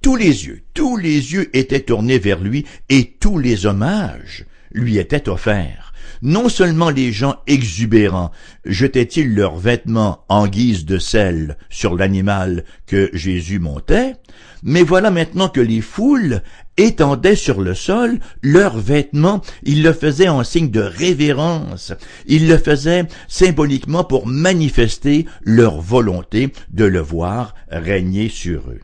Tous 0.01 0.15
les 0.15 0.45
yeux, 0.45 0.63
tous 0.73 0.97
les 0.97 1.33
yeux 1.33 1.55
étaient 1.55 1.81
tournés 1.81 2.17
vers 2.17 2.39
lui 2.39 2.65
et 2.89 3.15
tous 3.19 3.37
les 3.37 3.65
hommages 3.65 4.45
lui 4.71 4.97
étaient 4.97 5.29
offerts. 5.29 5.93
Non 6.23 6.49
seulement 6.49 6.89
les 6.89 7.11
gens 7.11 7.37
exubérants 7.47 8.31
jetaient-ils 8.65 9.33
leurs 9.33 9.57
vêtements 9.57 10.23
en 10.29 10.47
guise 10.47 10.85
de 10.85 10.97
sel 10.97 11.57
sur 11.69 11.95
l'animal 11.95 12.63
que 12.85 13.09
Jésus 13.13 13.59
montait, 13.59 14.15
mais 14.63 14.83
voilà 14.83 15.11
maintenant 15.11 15.49
que 15.49 15.61
les 15.61 15.81
foules 15.81 16.41
étendaient 16.77 17.35
sur 17.35 17.61
le 17.61 17.73
sol 17.73 18.19
leurs 18.41 18.77
vêtements, 18.77 19.41
ils 19.63 19.83
le 19.83 19.93
faisaient 19.93 20.29
en 20.29 20.43
signe 20.43 20.71
de 20.71 20.81
révérence, 20.81 21.93
ils 22.27 22.47
le 22.47 22.57
faisaient 22.57 23.07
symboliquement 23.27 24.03
pour 24.03 24.27
manifester 24.27 25.25
leur 25.43 25.81
volonté 25.81 26.53
de 26.71 26.85
le 26.85 26.99
voir 26.99 27.55
régner 27.69 28.29
sur 28.29 28.69
eux. 28.69 28.81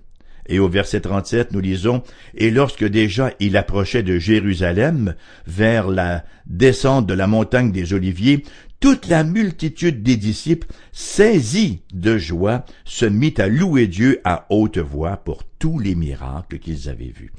Et 0.50 0.60
au 0.60 0.70
verset 0.70 1.02
37, 1.02 1.52
nous 1.52 1.60
lisons, 1.60 2.04
Et 2.36 2.52
lorsque 2.52 2.86
déjà 2.86 3.32
il 3.40 3.58
approchait 3.58 4.04
de 4.04 4.18
Jérusalem, 4.18 5.16
vers 5.46 5.90
la 5.90 6.24
descente 6.46 7.06
de 7.06 7.14
la 7.14 7.28
montagne 7.28 7.72
des 7.72 7.94
Oliviers, 7.94 8.44
toute 8.80 9.08
la 9.08 9.24
multitude 9.24 10.04
des 10.04 10.18
disciples, 10.18 10.68
saisis 10.92 11.82
de 11.94 12.18
joie, 12.18 12.66
se 12.86 13.06
mit 13.06 13.34
à 13.38 13.48
louer 13.48 13.88
Dieu 13.88 14.22
à 14.24 14.46
haute 14.50 14.78
voix 14.78 15.18
pour 15.18 15.44
tous 15.60 15.80
les 15.80 15.96
miracles 15.96 16.60
qu'ils 16.60 16.90
avaient 16.90 17.14
vus. 17.16 17.32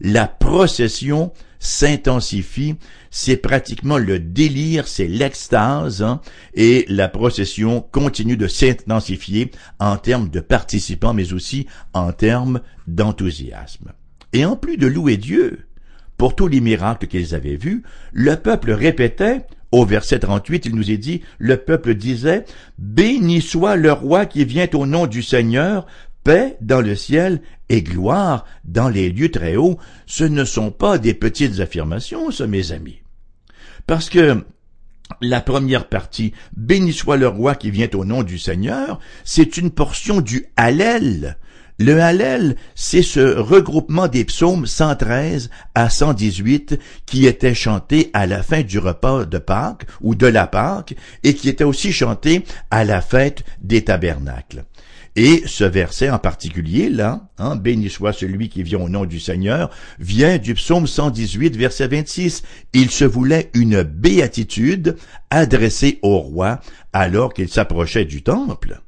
La 0.00 0.26
procession 0.26 1.32
s'intensifie, 1.58 2.76
c'est 3.10 3.36
pratiquement 3.36 3.98
le 3.98 4.18
délire, 4.18 4.86
c'est 4.86 5.06
l'extase, 5.06 6.02
hein, 6.02 6.20
et 6.52 6.84
la 6.88 7.08
procession 7.08 7.80
continue 7.80 8.36
de 8.36 8.48
s'intensifier 8.48 9.50
en 9.78 9.96
termes 9.96 10.28
de 10.28 10.40
participants, 10.40 11.14
mais 11.14 11.32
aussi 11.32 11.66
en 11.92 12.12
termes 12.12 12.60
d'enthousiasme. 12.86 13.92
Et 14.32 14.44
en 14.44 14.56
plus 14.56 14.76
de 14.76 14.86
louer 14.86 15.16
Dieu 15.16 15.66
pour 16.18 16.36
tous 16.36 16.48
les 16.48 16.60
miracles 16.60 17.06
qu'ils 17.06 17.34
avaient 17.34 17.56
vus, 17.56 17.82
le 18.12 18.36
peuple 18.36 18.72
répétait 18.72 19.46
au 19.72 19.84
verset 19.84 20.20
38, 20.20 20.66
il 20.66 20.74
nous 20.74 20.90
est 20.90 20.98
dit, 20.98 21.22
le 21.38 21.56
peuple 21.56 21.94
disait, 21.94 22.44
Béni 22.78 23.40
soit 23.40 23.76
le 23.76 23.92
roi 23.92 24.26
qui 24.26 24.44
vient 24.44 24.68
au 24.74 24.86
nom 24.86 25.06
du 25.06 25.22
Seigneur, 25.22 25.86
paix 26.22 26.56
dans 26.60 26.80
le 26.80 26.96
ciel 26.96 27.42
et 27.68 27.82
gloire 27.82 28.44
dans 28.64 28.88
les 28.88 29.10
lieux 29.10 29.30
très 29.30 29.56
hauts. 29.56 29.78
Ce 30.06 30.24
ne 30.24 30.44
sont 30.44 30.70
pas 30.70 30.98
des 30.98 31.14
petites 31.14 31.60
affirmations, 31.60 32.30
ça, 32.30 32.46
mes 32.46 32.72
amis. 32.72 33.00
Parce 33.86 34.08
que 34.08 34.44
la 35.20 35.40
première 35.40 35.88
partie, 35.88 36.32
Béni 36.56 36.92
soit 36.92 37.16
le 37.16 37.28
roi 37.28 37.54
qui 37.54 37.70
vient 37.70 37.88
au 37.94 38.04
nom 38.04 38.22
du 38.22 38.38
Seigneur, 38.38 38.98
c'est 39.24 39.56
une 39.56 39.70
portion 39.70 40.20
du 40.20 40.46
Hallel, 40.56 41.36
le 41.78 42.00
Hallel, 42.00 42.54
c'est 42.76 43.02
ce 43.02 43.20
regroupement 43.20 44.06
des 44.06 44.24
psaumes 44.24 44.64
113 44.64 45.50
à 45.74 45.90
118 45.90 46.78
qui 47.04 47.26
étaient 47.26 47.54
chantés 47.54 48.10
à 48.12 48.26
la 48.26 48.44
fin 48.44 48.62
du 48.62 48.78
repas 48.78 49.24
de 49.24 49.38
Pâques 49.38 49.86
ou 50.00 50.14
de 50.14 50.28
la 50.28 50.46
Pâque 50.46 50.94
et 51.24 51.34
qui 51.34 51.48
étaient 51.48 51.64
aussi 51.64 51.92
chantés 51.92 52.44
à 52.70 52.84
la 52.84 53.00
fête 53.00 53.42
des 53.60 53.82
tabernacles. 53.82 54.64
Et 55.16 55.42
ce 55.46 55.64
verset 55.64 56.10
en 56.10 56.20
particulier, 56.20 56.90
là, 56.90 57.28
hein, 57.38 57.56
béni 57.56 57.90
soit 57.90 58.12
celui 58.12 58.48
qui 58.48 58.62
vient 58.62 58.80
au 58.80 58.88
nom 58.88 59.04
du 59.04 59.18
Seigneur, 59.18 59.70
vient 59.98 60.38
du 60.38 60.54
psaume 60.54 60.86
118, 60.86 61.56
verset 61.56 61.88
26. 61.88 62.42
Il 62.72 62.90
se 62.90 63.04
voulait 63.04 63.50
une 63.52 63.82
béatitude 63.82 64.96
adressée 65.30 65.98
au 66.02 66.18
roi 66.18 66.60
alors 66.92 67.32
qu'il 67.32 67.48
s'approchait 67.48 68.04
du 68.04 68.22
temple. 68.22 68.80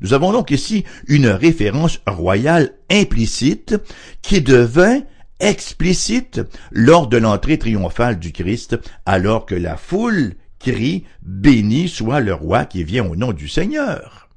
Nous 0.00 0.14
avons 0.14 0.32
donc 0.32 0.50
ici 0.50 0.84
une 1.08 1.26
référence 1.26 2.00
royale 2.06 2.72
implicite 2.90 3.76
qui 4.22 4.40
devint 4.40 5.02
explicite 5.40 6.40
lors 6.70 7.06
de 7.06 7.16
l'entrée 7.16 7.58
triomphale 7.58 8.18
du 8.18 8.32
Christ, 8.32 8.78
alors 9.06 9.46
que 9.46 9.54
la 9.54 9.76
foule 9.76 10.34
crie 10.58 11.04
Béni 11.22 11.88
soit 11.88 12.20
le 12.20 12.34
roi 12.34 12.64
qui 12.64 12.84
vient 12.84 13.06
au 13.06 13.16
nom 13.16 13.32
du 13.32 13.48
Seigneur. 13.48 14.28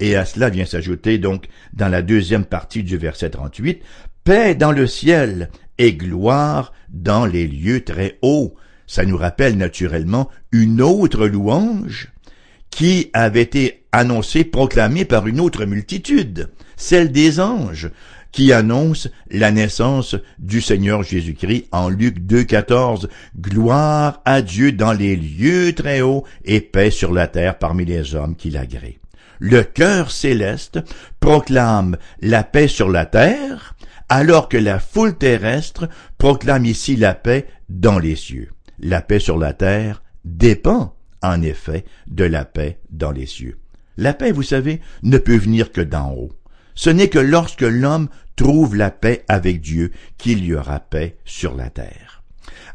Et 0.00 0.16
à 0.16 0.24
cela 0.24 0.48
vient 0.48 0.66
s'ajouter 0.66 1.18
donc 1.18 1.48
dans 1.72 1.88
la 1.88 2.02
deuxième 2.02 2.44
partie 2.44 2.82
du 2.82 2.96
verset 2.96 3.30
38, 3.30 3.82
Paix 4.24 4.54
dans 4.54 4.72
le 4.72 4.86
ciel 4.86 5.50
et 5.78 5.94
gloire 5.94 6.72
dans 6.90 7.26
les 7.26 7.46
lieux 7.46 7.82
très 7.82 8.18
hauts. 8.22 8.54
Ça 8.86 9.04
nous 9.04 9.16
rappelle 9.16 9.56
naturellement 9.56 10.28
une 10.52 10.80
autre 10.80 11.26
louange 11.26 12.12
qui 12.70 13.10
avait 13.12 13.42
été 13.42 13.84
annoncée, 13.92 14.44
proclamée 14.44 15.04
par 15.04 15.26
une 15.26 15.40
autre 15.40 15.64
multitude, 15.64 16.50
celle 16.76 17.10
des 17.12 17.40
anges, 17.40 17.90
qui 18.32 18.52
annonce 18.52 19.08
la 19.30 19.50
naissance 19.50 20.16
du 20.38 20.60
Seigneur 20.60 21.02
Jésus-Christ 21.02 21.66
en 21.72 21.88
Luc 21.88 22.20
2.14. 22.20 23.08
Gloire 23.40 24.20
à 24.24 24.42
Dieu 24.42 24.72
dans 24.72 24.92
les 24.92 25.16
lieux 25.16 25.72
très 25.74 26.02
hauts 26.02 26.24
et 26.44 26.60
paix 26.60 26.90
sur 26.90 27.12
la 27.12 27.26
terre 27.26 27.58
parmi 27.58 27.84
les 27.84 28.14
hommes 28.14 28.36
qui 28.36 28.50
l'agréent. 28.50 28.98
Le 29.38 29.62
cœur 29.62 30.10
céleste 30.10 30.80
proclame 31.20 31.96
la 32.20 32.42
paix 32.42 32.68
sur 32.68 32.90
la 32.90 33.06
terre, 33.06 33.76
alors 34.08 34.48
que 34.48 34.56
la 34.56 34.78
foule 34.78 35.16
terrestre 35.16 35.88
proclame 36.18 36.66
ici 36.66 36.96
la 36.96 37.14
paix 37.14 37.46
dans 37.68 37.98
les 37.98 38.16
cieux. 38.16 38.50
La 38.80 39.00
paix 39.00 39.20
sur 39.20 39.38
la 39.38 39.52
terre 39.52 40.02
dépend, 40.24 40.94
en 41.22 41.42
effet, 41.42 41.84
de 42.06 42.24
la 42.24 42.44
paix 42.44 42.78
dans 42.90 43.10
les 43.10 43.26
cieux. 43.26 43.58
La 43.96 44.14
paix, 44.14 44.32
vous 44.32 44.42
savez, 44.42 44.80
ne 45.02 45.18
peut 45.18 45.36
venir 45.36 45.72
que 45.72 45.80
d'en 45.80 46.12
haut. 46.12 46.32
Ce 46.74 46.90
n'est 46.90 47.08
que 47.08 47.18
lorsque 47.18 47.62
l'homme 47.62 48.08
trouve 48.36 48.76
la 48.76 48.92
paix 48.92 49.24
avec 49.28 49.60
Dieu 49.60 49.90
qu'il 50.16 50.44
y 50.44 50.54
aura 50.54 50.78
paix 50.78 51.16
sur 51.24 51.56
la 51.56 51.70
terre. 51.70 52.22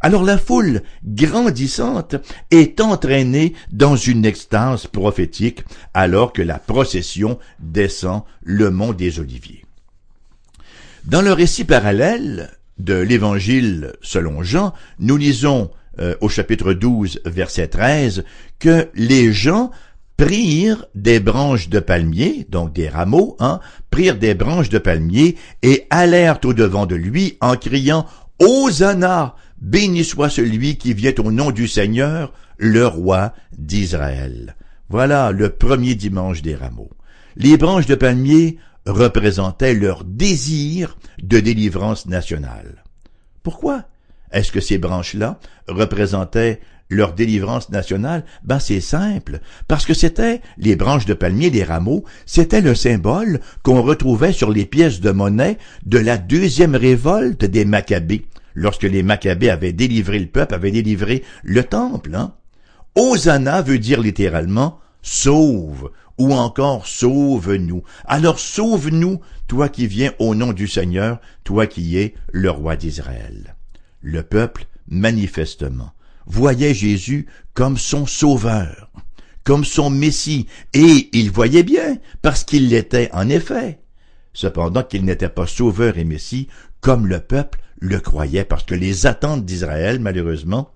Alors 0.02 0.24
la 0.24 0.38
foule 0.38 0.82
grandissante 1.06 2.18
est 2.52 2.82
entraînée 2.82 3.54
dans 3.72 3.96
une 3.96 4.26
extase 4.26 4.86
prophétique 4.88 5.64
alors 5.94 6.34
que 6.34 6.42
la 6.42 6.60
procession 6.60 7.40
descend 7.60 8.24
le 8.44 8.70
mont 8.70 8.92
des 8.92 9.22
Oliviers. 9.22 9.64
Dans 11.06 11.22
le 11.22 11.32
récit 11.32 11.64
parallèle 11.64 12.52
de 12.80 12.96
l'Évangile 12.96 13.94
selon 14.02 14.44
Jean, 14.44 14.74
nous 15.00 15.16
lisons 15.16 15.72
euh, 16.00 16.16
au 16.22 16.30
chapitre 16.30 16.74
12, 16.74 17.22
verset 17.26 17.68
13, 17.68 18.24
que 18.60 18.90
les 18.96 19.32
gens 19.32 19.72
prirent 20.18 20.86
des 20.96 21.20
branches 21.20 21.70
de 21.70 21.80
palmier, 21.80 22.46
donc 22.50 22.74
des 22.74 22.90
rameaux, 22.90 23.36
hein, 23.40 23.60
prirent 23.90 24.18
des 24.18 24.34
branches 24.34 24.70
de 24.70 24.78
palmier 24.78 25.36
et 25.62 25.86
allèrent 25.90 26.40
au 26.46 26.54
devant 26.54 26.86
de 26.86 26.96
lui 26.96 27.38
en 27.42 27.56
criant 27.56 28.06
Hosanna, 28.40 29.36
béni 29.60 30.04
soit 30.04 30.30
celui 30.30 30.78
qui 30.78 30.94
vient 30.94 31.14
au 31.20 31.32
nom 31.32 31.52
du 31.52 31.68
Seigneur, 31.68 32.34
le 32.58 32.86
roi 32.86 33.34
d'Israël. 33.58 34.56
Voilà 34.90 35.32
le 35.32 35.50
premier 35.50 35.96
dimanche 35.96 36.42
des 36.42 36.56
rameaux. 36.56 36.92
Les 37.36 37.58
branches 37.58 37.88
de 37.88 37.96
palmier 37.96 38.58
représentaient 38.86 39.74
leur 39.74 40.04
désir 40.04 40.98
de 41.22 41.40
délivrance 41.40 42.06
nationale. 42.06 42.84
Pourquoi 43.42 43.86
est-ce 44.34 44.52
que 44.52 44.60
ces 44.60 44.78
branches-là 44.78 45.40
représentaient 45.68 46.60
leur 46.90 47.14
délivrance 47.14 47.70
nationale? 47.70 48.26
Ben, 48.44 48.60
c'est 48.60 48.82
simple. 48.82 49.40
Parce 49.68 49.86
que 49.86 49.94
c'était 49.94 50.42
les 50.58 50.76
branches 50.76 51.06
de 51.06 51.14
palmier, 51.14 51.50
les 51.50 51.64
rameaux, 51.64 52.04
c'était 52.26 52.62
le 52.62 52.76
symbole 52.76 53.40
qu'on 53.64 53.82
retrouvait 53.82 54.34
sur 54.34 54.52
les 54.52 54.66
pièces 54.66 55.00
de 55.00 55.12
monnaie 55.12 55.58
de 55.86 56.00
la 56.00 56.18
deuxième 56.18 56.76
révolte 56.76 57.46
des 57.46 57.64
Maccabées, 57.64 58.26
lorsque 58.56 58.84
les 58.84 59.04
Maccabées 59.04 59.50
avaient 59.50 59.74
délivré 59.74 60.20
le 60.20 60.28
peuple, 60.28 60.56
avaient 60.56 60.72
délivré 60.72 61.24
le 61.44 61.64
temple, 61.64 62.16
hein. 62.16 62.34
Hosanna 62.96 63.64
veut 63.64 63.80
dire 63.80 64.00
littéralement 64.02 64.80
sauve 65.02 65.90
ou 66.20 66.32
encore 66.34 66.86
sauve-nous. 66.86 67.84
Alors 68.06 68.40
sauve-nous, 68.40 69.20
toi 69.48 69.68
qui 69.70 69.88
viens 69.88 70.12
au 70.20 70.36
nom 70.36 70.54
du 70.54 70.68
Seigneur, 70.68 71.20
toi 71.44 71.66
qui 71.66 71.98
es 71.98 72.14
le 72.32 72.52
roi 72.52 72.76
d'Israël. 72.76 73.53
Le 74.04 74.22
peuple, 74.22 74.68
manifestement, 74.90 75.94
voyait 76.26 76.74
Jésus 76.74 77.26
comme 77.54 77.78
son 77.78 78.06
sauveur, 78.06 78.92
comme 79.46 79.64
son 79.64 79.90
Messie, 79.90 80.48
et 80.74 81.10
il 81.14 81.32
voyait 81.32 81.64
bien, 81.64 81.98
parce 82.22 82.44
qu'il 82.44 82.68
l'était 82.68 83.10
en 83.14 83.30
effet. 83.30 83.80
Cependant 84.34 84.84
qu'il 84.84 85.06
n'était 85.06 85.30
pas 85.30 85.48
sauveur 85.48 85.98
et 85.98 86.04
Messie, 86.04 86.50
comme 86.82 87.08
le 87.08 87.22
peuple 87.22 87.62
le 87.80 88.00
croyait, 88.02 88.44
parce 88.44 88.64
que 88.64 88.76
les 88.76 89.06
attentes 89.06 89.46
d'Israël, 89.46 90.00
malheureusement, 90.00 90.72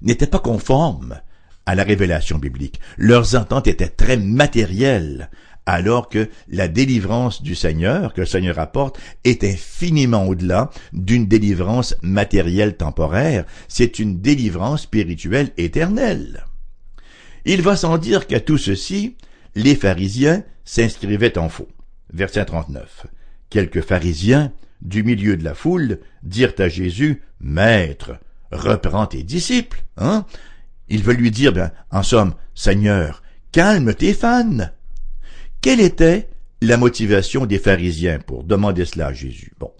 n'étaient 0.00 0.26
pas 0.28 0.38
conformes 0.38 1.20
à 1.66 1.74
la 1.74 1.82
révélation 1.82 2.38
biblique. 2.38 2.80
Leurs 2.98 3.34
attentes 3.34 3.66
étaient 3.66 3.88
très 3.88 4.16
matérielles, 4.16 5.28
alors 5.66 6.08
que 6.08 6.28
la 6.48 6.68
délivrance 6.68 7.42
du 7.42 7.54
Seigneur, 7.54 8.14
que 8.14 8.22
le 8.22 8.26
Seigneur 8.26 8.58
apporte, 8.58 8.98
est 9.24 9.44
infiniment 9.44 10.26
au-delà 10.26 10.70
d'une 10.92 11.26
délivrance 11.26 11.94
matérielle 12.02 12.76
temporaire, 12.76 13.44
c'est 13.68 13.98
une 13.98 14.20
délivrance 14.20 14.82
spirituelle 14.82 15.50
éternelle. 15.56 16.44
Il 17.44 17.62
va 17.62 17.76
sans 17.76 17.98
dire 17.98 18.26
qu'à 18.26 18.40
tout 18.40 18.58
ceci, 18.58 19.16
les 19.54 19.74
pharisiens 19.74 20.44
s'inscrivaient 20.64 21.38
en 21.38 21.48
faux. 21.48 21.68
Verset 22.12 22.44
39. 22.44 23.06
Quelques 23.50 23.82
pharisiens, 23.82 24.52
du 24.80 25.02
milieu 25.02 25.36
de 25.36 25.44
la 25.44 25.54
foule, 25.54 26.00
dirent 26.22 26.54
à 26.58 26.68
Jésus, 26.68 27.22
Maître, 27.40 28.12
reprends 28.50 29.06
tes 29.06 29.22
disciples, 29.22 29.84
hein? 29.96 30.26
Il 30.88 31.02
veut 31.02 31.14
lui 31.14 31.30
dire, 31.30 31.52
ben, 31.52 31.70
en 31.90 32.02
somme, 32.02 32.34
Seigneur, 32.54 33.22
calme 33.50 33.94
tes 33.94 34.12
fans. 34.12 34.68
Quelle 35.62 35.80
était 35.80 36.28
la 36.60 36.76
motivation 36.76 37.46
des 37.46 37.60
pharisiens 37.60 38.18
pour 38.18 38.42
demander 38.42 38.84
cela 38.84 39.06
à 39.06 39.12
Jésus? 39.12 39.52
Bon, 39.60 39.70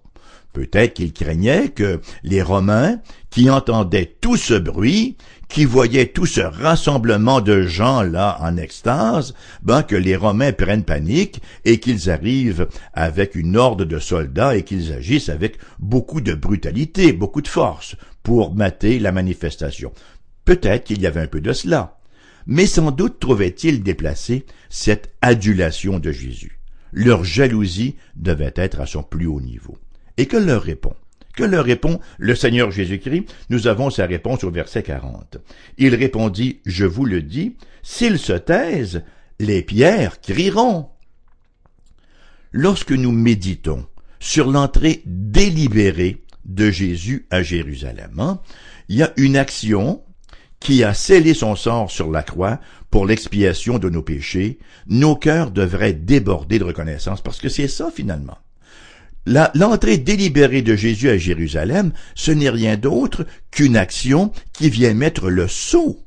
peut-être 0.52 0.94
qu'ils 0.94 1.12
craignaient 1.12 1.70
que 1.70 2.00
les 2.22 2.40
Romains, 2.40 3.00
qui 3.30 3.50
entendaient 3.50 4.14
tout 4.20 4.36
ce 4.36 4.54
bruit, 4.54 5.16
qui 5.48 5.64
voyaient 5.64 6.06
tout 6.06 6.24
ce 6.24 6.40
rassemblement 6.40 7.40
de 7.40 7.62
gens 7.62 8.02
là 8.02 8.38
en 8.40 8.56
extase, 8.58 9.34
ben 9.64 9.82
que 9.82 9.96
les 9.96 10.14
Romains 10.14 10.52
prennent 10.52 10.84
panique 10.84 11.42
et 11.64 11.80
qu'ils 11.80 12.10
arrivent 12.10 12.68
avec 12.94 13.34
une 13.34 13.56
horde 13.56 13.82
de 13.82 13.98
soldats 13.98 14.56
et 14.56 14.62
qu'ils 14.62 14.92
agissent 14.92 15.30
avec 15.30 15.58
beaucoup 15.80 16.20
de 16.20 16.32
brutalité, 16.32 17.12
beaucoup 17.12 17.42
de 17.42 17.48
force 17.48 17.96
pour 18.22 18.54
mater 18.54 19.00
la 19.00 19.10
manifestation. 19.10 19.92
Peut-être 20.44 20.84
qu'il 20.84 21.02
y 21.02 21.08
avait 21.08 21.22
un 21.22 21.26
peu 21.26 21.40
de 21.40 21.52
cela 21.52 21.98
mais 22.46 22.66
sans 22.66 22.90
doute 22.90 23.20
trouvaient-ils 23.20 23.82
déplacé 23.82 24.46
cette 24.68 25.14
adulation 25.20 25.98
de 25.98 26.12
Jésus. 26.12 26.58
Leur 26.92 27.24
jalousie 27.24 27.96
devait 28.16 28.52
être 28.56 28.80
à 28.80 28.86
son 28.86 29.02
plus 29.02 29.26
haut 29.26 29.40
niveau. 29.40 29.78
Et 30.16 30.26
que 30.26 30.36
leur 30.36 30.62
répond? 30.62 30.94
Que 31.34 31.44
leur 31.44 31.64
répond 31.64 32.00
le 32.18 32.34
Seigneur 32.34 32.70
Jésus-Christ? 32.70 33.24
Nous 33.48 33.66
avons 33.66 33.88
sa 33.88 34.04
réponse 34.04 34.44
au 34.44 34.50
verset 34.50 34.82
40. 34.82 35.38
Il 35.78 35.94
répondit, 35.94 36.60
Je 36.66 36.84
vous 36.84 37.06
le 37.06 37.22
dis, 37.22 37.56
s'ils 37.82 38.18
se 38.18 38.34
taisent, 38.34 39.02
les 39.38 39.62
pierres 39.62 40.20
crieront. 40.20 40.88
Lorsque 42.52 42.92
nous 42.92 43.12
méditons 43.12 43.86
sur 44.20 44.50
l'entrée 44.50 45.02
délibérée 45.06 46.22
de 46.44 46.70
Jésus 46.70 47.26
à 47.30 47.42
Jérusalem, 47.42 48.12
hein, 48.18 48.40
il 48.88 48.96
y 48.96 49.02
a 49.02 49.12
une 49.16 49.36
action 49.36 50.02
qui 50.62 50.84
a 50.84 50.94
scellé 50.94 51.34
son 51.34 51.56
sort 51.56 51.90
sur 51.90 52.10
la 52.10 52.22
croix 52.22 52.60
pour 52.90 53.06
l'expiation 53.06 53.78
de 53.78 53.88
nos 53.88 54.02
péchés, 54.02 54.58
nos 54.86 55.16
cœurs 55.16 55.50
devraient 55.50 55.92
déborder 55.92 56.58
de 56.58 56.64
reconnaissance, 56.64 57.20
parce 57.20 57.40
que 57.40 57.48
c'est 57.48 57.68
ça 57.68 57.90
finalement. 57.94 58.38
L'entrée 59.26 59.98
délibérée 59.98 60.62
de 60.62 60.74
Jésus 60.74 61.08
à 61.08 61.16
Jérusalem, 61.16 61.92
ce 62.14 62.32
n'est 62.32 62.50
rien 62.50 62.76
d'autre 62.76 63.24
qu'une 63.50 63.76
action 63.76 64.32
qui 64.52 64.68
vient 64.68 64.94
mettre 64.94 65.30
le 65.30 65.46
sceau 65.46 66.00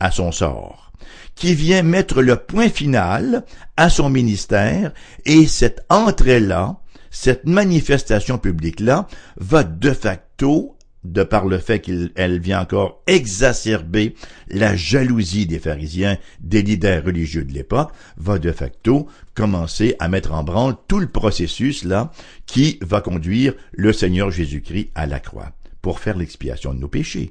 à 0.00 0.10
son 0.10 0.32
sort, 0.32 0.92
qui 1.34 1.54
vient 1.54 1.82
mettre 1.82 2.22
le 2.22 2.36
point 2.36 2.68
final 2.68 3.44
à 3.76 3.88
son 3.88 4.10
ministère, 4.10 4.92
et 5.24 5.46
cette 5.46 5.84
entrée-là, 5.88 6.80
cette 7.10 7.46
manifestation 7.46 8.38
publique-là, 8.38 9.06
va 9.36 9.62
de 9.62 9.92
facto 9.92 10.75
de 11.12 11.22
par 11.22 11.46
le 11.46 11.58
fait 11.58 11.80
qu'elle 11.80 12.40
vient 12.40 12.60
encore 12.60 13.02
exacerber 13.06 14.14
la 14.48 14.76
jalousie 14.76 15.46
des 15.46 15.58
pharisiens, 15.58 16.18
des 16.40 16.62
leaders 16.62 17.04
religieux 17.04 17.44
de 17.44 17.52
l'époque, 17.52 17.92
va 18.16 18.38
de 18.38 18.52
facto 18.52 19.08
commencer 19.34 19.96
à 19.98 20.08
mettre 20.08 20.32
en 20.32 20.44
branle 20.44 20.76
tout 20.88 20.98
le 20.98 21.08
processus 21.08 21.84
là 21.84 22.10
qui 22.46 22.78
va 22.80 23.00
conduire 23.00 23.54
le 23.72 23.92
Seigneur 23.92 24.30
Jésus-Christ 24.30 24.90
à 24.94 25.06
la 25.06 25.20
croix 25.20 25.52
pour 25.82 26.00
faire 26.00 26.16
l'expiation 26.16 26.74
de 26.74 26.80
nos 26.80 26.88
péchés. 26.88 27.30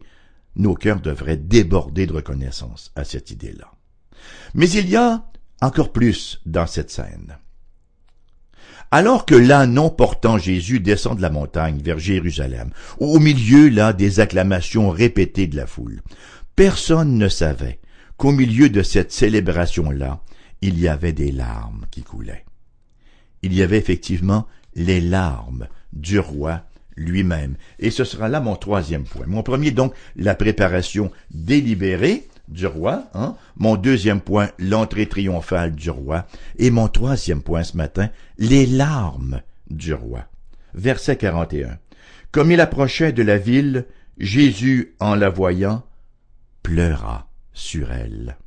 Nos 0.56 0.76
cœurs 0.76 1.02
devraient 1.02 1.38
déborder 1.38 2.08
de 2.08 2.14
reconnaissance 2.14 2.92
à 2.96 3.04
cette 3.04 3.32
idée-là. 3.32 3.72
Mais 4.54 4.70
il 4.70 4.90
y 4.90 4.96
a 4.96 5.26
encore 5.62 5.92
plus 5.92 6.42
dans 6.46 6.68
cette 6.68 6.92
scène. 6.92 7.38
Alors 8.92 9.26
que 9.26 9.36
l'ânon 9.36 9.90
portant 9.90 10.38
Jésus 10.38 10.80
descend 10.80 11.18
de 11.18 11.22
la 11.22 11.30
montagne 11.30 11.80
vers 11.84 12.00
Jérusalem, 12.00 12.72
au 13.00 13.20
milieu 13.20 13.70
là 13.70 13.94
des 13.94 14.20
acclamations 14.20 14.90
répétées 14.90 15.48
de 15.48 15.56
la 15.56 15.68
foule, 15.68 16.02
personne 16.56 17.18
ne 17.18 17.28
savait 17.28 17.80
qu'au 18.18 18.32
milieu 18.32 18.70
de 18.70 18.84
cette 18.84 19.12
célébration-là, 19.12 20.22
il 20.62 20.80
y 20.80 20.88
avait 20.88 21.14
des 21.14 21.32
larmes 21.32 21.86
qui 21.92 22.04
coulaient. 22.04 22.46
Il 23.42 23.54
y 23.54 23.62
avait 23.62 23.78
effectivement 23.78 24.48
les 24.76 25.02
larmes 25.02 25.68
du 25.94 26.20
roi 26.20 26.64
lui-même. 26.96 27.56
Et 27.80 27.92
ce 27.92 28.04
sera 28.04 28.30
là 28.30 28.40
mon 28.40 28.56
troisième 28.56 29.04
point. 29.04 29.26
Mon 29.28 29.44
premier, 29.44 29.72
donc, 29.72 29.94
la 30.16 30.36
préparation 30.36 31.12
délibérée 31.32 32.28
du 32.48 32.68
roi. 32.68 33.08
Hein? 33.14 33.36
Mon 33.58 33.76
deuxième 33.76 34.22
point, 34.22 34.50
l'entrée 34.60 35.08
triomphale 35.08 35.74
du 35.76 35.90
roi. 35.90 36.28
Et 36.58 36.72
mon 36.72 36.88
troisième 36.88 37.42
point 37.42 37.64
ce 37.64 37.78
matin, 37.78 38.10
les 38.38 38.66
larmes 38.66 39.42
du 39.70 39.94
roi. 39.94 40.26
Verset 40.74 41.18
41. 41.18 41.78
Comme 42.32 42.52
il 42.52 42.62
approchait 42.62 43.14
de 43.14 43.24
la 43.24 43.38
ville, 43.38 43.86
Jésus, 44.18 44.96
en 45.00 45.16
la 45.16 45.30
voyant, 45.30 45.84
pleura 46.64 47.28
sur 47.54 47.92
elle. 47.92 48.38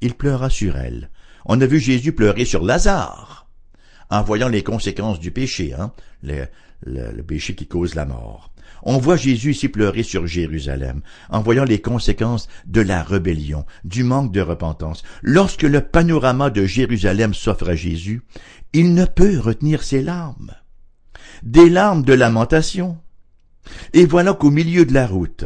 Il 0.00 0.14
pleura 0.14 0.50
sur 0.50 0.76
elle. 0.76 1.10
On 1.44 1.60
a 1.60 1.66
vu 1.66 1.78
Jésus 1.80 2.12
pleurer 2.12 2.44
sur 2.44 2.64
Lazare, 2.64 3.48
en 4.10 4.22
voyant 4.22 4.48
les 4.48 4.62
conséquences 4.62 5.20
du 5.20 5.30
péché, 5.30 5.74
hein? 5.74 5.92
le, 6.22 6.46
le 6.84 7.22
péché 7.22 7.54
qui 7.54 7.66
cause 7.66 7.94
la 7.94 8.04
mort. 8.04 8.51
On 8.82 8.98
voit 8.98 9.16
Jésus 9.16 9.52
ici 9.52 9.68
pleurer 9.68 10.02
sur 10.02 10.26
Jérusalem, 10.26 11.02
en 11.30 11.40
voyant 11.40 11.64
les 11.64 11.80
conséquences 11.80 12.48
de 12.66 12.80
la 12.80 13.02
rébellion, 13.02 13.64
du 13.84 14.02
manque 14.02 14.32
de 14.32 14.40
repentance. 14.40 15.02
Lorsque 15.22 15.62
le 15.62 15.80
panorama 15.80 16.50
de 16.50 16.64
Jérusalem 16.64 17.34
s'offre 17.34 17.68
à 17.68 17.76
Jésus, 17.76 18.22
il 18.72 18.94
ne 18.94 19.04
peut 19.04 19.38
retenir 19.38 19.82
ses 19.82 20.02
larmes. 20.02 20.52
Des 21.42 21.68
larmes 21.68 22.02
de 22.02 22.12
lamentation. 22.12 22.98
Et 23.92 24.06
voilà 24.06 24.32
qu'au 24.32 24.50
milieu 24.50 24.84
de 24.84 24.94
la 24.94 25.06
route, 25.06 25.44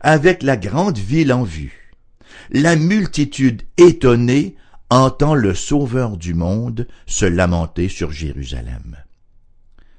avec 0.00 0.42
la 0.42 0.56
grande 0.56 0.98
ville 0.98 1.32
en 1.32 1.44
vue, 1.44 1.92
la 2.50 2.76
multitude 2.76 3.62
étonnée 3.76 4.56
entend 4.90 5.34
le 5.34 5.54
Sauveur 5.54 6.16
du 6.16 6.34
monde 6.34 6.86
se 7.06 7.24
lamenter 7.24 7.88
sur 7.88 8.10
Jérusalem. 8.10 8.96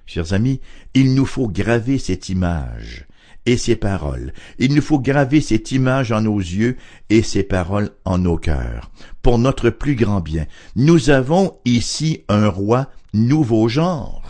Chers 0.06 0.34
amis, 0.34 0.62
il 0.94 1.16
nous 1.16 1.26
faut 1.26 1.48
graver 1.48 1.98
cette 1.98 2.30
image 2.30 3.06
et 3.46 3.58
ces 3.58 3.76
paroles. 3.76 4.34
Il 4.60 4.74
nous 4.74 4.82
faut 4.82 5.00
graver 5.00 5.42
cette 5.42 5.72
image 5.72 6.12
en 6.12 6.22
nos 6.22 6.40
yeux 6.40 6.78
et 7.10 7.22
ces 7.22 7.44
paroles 7.44 7.92
en 8.06 8.18
nos 8.18 8.38
cœurs, 8.38 8.92
pour 9.22 9.38
notre 9.38 9.70
plus 9.70 9.96
grand 9.96 10.22
bien. 10.22 10.46
Nous 10.76 11.10
avons 11.10 11.58
ici 11.66 12.24
un 12.28 12.48
roi 12.48 12.90
nouveau 13.14 13.68
genre. 13.68 14.22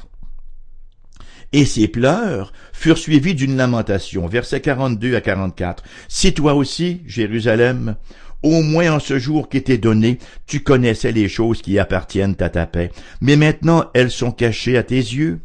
Et 1.51 1.65
ces 1.65 1.87
pleurs 1.87 2.51
furent 2.73 2.97
suivis 2.97 3.33
d'une 3.33 3.55
lamentation. 3.55 4.27
Versets 4.27 4.61
42 4.61 5.15
à 5.15 5.21
44. 5.21 5.83
Si 6.09 6.33
toi 6.33 6.53
aussi, 6.53 7.01
Jérusalem, 7.05 7.95
au 8.43 8.61
moins 8.61 8.91
en 8.93 8.99
ce 8.99 9.17
jour 9.17 9.49
qui 9.49 9.63
t'est 9.63 9.77
donné, 9.77 10.19
tu 10.47 10.59
connaissais 10.59 11.11
les 11.11 11.29
choses 11.29 11.61
qui 11.61 11.79
appartiennent 11.79 12.35
à 12.39 12.49
ta 12.49 12.65
paix, 12.65 12.91
mais 13.21 13.37
maintenant 13.37 13.85
elles 13.93 14.11
sont 14.11 14.31
cachées 14.31 14.77
à 14.77 14.83
tes 14.83 14.97
yeux. 14.97 15.39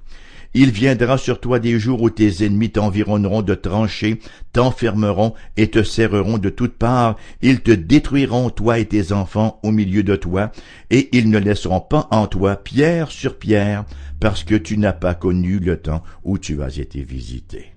Il 0.52 0.72
viendra 0.72 1.16
sur 1.16 1.40
toi 1.40 1.60
des 1.60 1.78
jours 1.78 2.02
où 2.02 2.10
tes 2.10 2.44
ennemis 2.44 2.70
t'environneront 2.70 3.42
de 3.42 3.54
tranchées, 3.54 4.18
t'enfermeront 4.52 5.34
et 5.56 5.70
te 5.70 5.84
serreront 5.84 6.38
de 6.38 6.48
toutes 6.48 6.76
parts. 6.76 7.16
Ils 7.40 7.60
te 7.60 7.70
détruiront, 7.70 8.50
toi 8.50 8.78
et 8.78 8.86
tes 8.86 9.12
enfants, 9.12 9.60
au 9.62 9.70
milieu 9.70 10.02
de 10.02 10.16
toi, 10.16 10.50
et 10.90 11.08
ils 11.16 11.30
ne 11.30 11.38
laisseront 11.38 11.80
pas 11.80 12.08
en 12.10 12.26
toi 12.26 12.56
pierre 12.56 13.12
sur 13.12 13.38
pierre, 13.38 13.84
parce 14.18 14.42
que 14.42 14.56
tu 14.56 14.76
n'as 14.76 14.92
pas 14.92 15.14
connu 15.14 15.60
le 15.60 15.76
temps 15.76 16.02
où 16.24 16.36
tu 16.36 16.62
as 16.62 16.78
été 16.78 17.04
visité. 17.04 17.74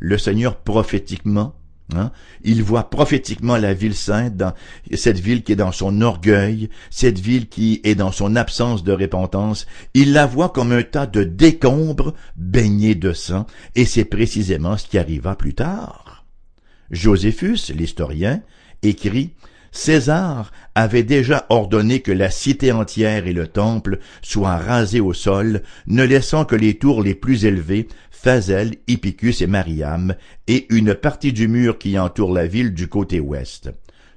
Le 0.00 0.18
Seigneur 0.18 0.56
prophétiquement 0.56 1.54
Hein? 1.92 2.12
Il 2.42 2.62
voit 2.62 2.88
prophétiquement 2.88 3.56
la 3.56 3.74
ville 3.74 3.94
sainte, 3.94 4.42
cette 4.94 5.18
ville 5.18 5.42
qui 5.42 5.52
est 5.52 5.56
dans 5.56 5.72
son 5.72 6.00
orgueil, 6.00 6.70
cette 6.90 7.18
ville 7.18 7.48
qui 7.48 7.80
est 7.84 7.94
dans 7.94 8.12
son 8.12 8.36
absence 8.36 8.84
de 8.84 8.92
repentance. 8.92 9.66
Il 9.92 10.12
la 10.12 10.26
voit 10.26 10.48
comme 10.48 10.72
un 10.72 10.82
tas 10.82 11.06
de 11.06 11.24
décombres 11.24 12.14
baignés 12.36 12.94
de 12.94 13.12
sang, 13.12 13.46
et 13.74 13.84
c'est 13.84 14.06
précisément 14.06 14.76
ce 14.78 14.86
qui 14.86 14.98
arriva 14.98 15.36
plus 15.36 15.54
tard. 15.54 16.24
Joséphus, 16.90 17.72
l'historien, 17.74 18.42
écrit 18.82 19.32
César 19.76 20.52
avait 20.76 21.02
déjà 21.02 21.46
ordonné 21.48 22.00
que 22.00 22.12
la 22.12 22.30
cité 22.30 22.70
entière 22.70 23.26
et 23.26 23.32
le 23.32 23.48
temple 23.48 23.98
soient 24.22 24.56
rasés 24.56 25.00
au 25.00 25.12
sol, 25.12 25.62
ne 25.88 26.04
laissant 26.04 26.44
que 26.44 26.54
les 26.54 26.78
tours 26.78 27.02
les 27.02 27.16
plus 27.16 27.44
élevées, 27.44 27.88
Fazel, 28.12 28.76
Hippicus 28.86 29.42
et 29.42 29.48
Mariam, 29.48 30.14
et 30.46 30.72
une 30.72 30.94
partie 30.94 31.32
du 31.32 31.48
mur 31.48 31.76
qui 31.76 31.98
entoure 31.98 32.32
la 32.32 32.46
ville 32.46 32.72
du 32.72 32.86
côté 32.86 33.18
ouest. 33.18 33.72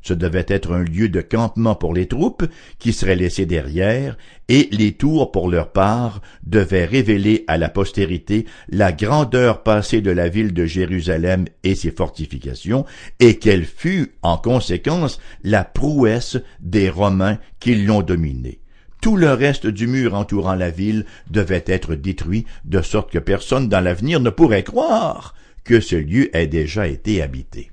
Ce 0.08 0.13
devait 0.13 0.46
être 0.48 0.72
un 0.72 0.84
lieu 0.84 1.10
de 1.10 1.20
campement 1.20 1.76
pour 1.76 1.93
les 1.93 2.08
troupes 2.08 2.46
qui 2.80 2.93
seraient 2.93 3.17
laissées 3.17 3.46
derrière, 3.46 4.17
et 4.48 4.70
les 4.72 4.93
tours, 4.93 5.34
pour 5.34 5.50
leur 5.50 5.74
part, 5.74 6.22
devaient 6.43 6.86
révéler 6.86 7.43
à 7.48 7.58
la 7.58 7.67
postérité 7.67 8.46
la 8.70 8.93
grandeur 8.93 9.63
passée 9.63 10.00
de 10.00 10.12
la 10.12 10.30
ville 10.30 10.54
de 10.54 10.63
Jérusalem 10.63 11.43
et 11.65 11.76
ses 11.76 11.91
fortifications, 11.91 12.86
et 13.20 13.38
quelle 13.38 13.65
fut, 13.65 14.13
en 14.22 14.38
conséquence, 14.38 15.20
la 15.43 15.65
prouesse 15.65 16.38
des 16.62 16.89
Romains 16.89 17.38
qui 17.60 17.76
l'ont 17.76 18.02
dominée. 18.02 18.62
Tout 19.02 19.17
le 19.17 19.34
reste 19.34 19.67
du 19.67 19.88
mur 19.88 20.13
entourant 20.13 20.56
la 20.56 20.70
ville 20.70 21.06
devait 21.30 21.65
être 21.67 21.96
détruit, 21.96 22.46
de 22.63 22.82
sorte 22.82 23.12
que 23.12 23.20
personne 23.20 23.67
dans 23.67 23.82
l'avenir 23.82 24.22
ne 24.22 24.30
pourrait 24.30 24.63
croire 24.63 25.36
que 25.65 25.82
ce 25.82 25.98
lieu 25.98 26.34
ait 26.34 26.48
déjà 26.48 26.88
été 26.88 27.22
habité. 27.22 27.72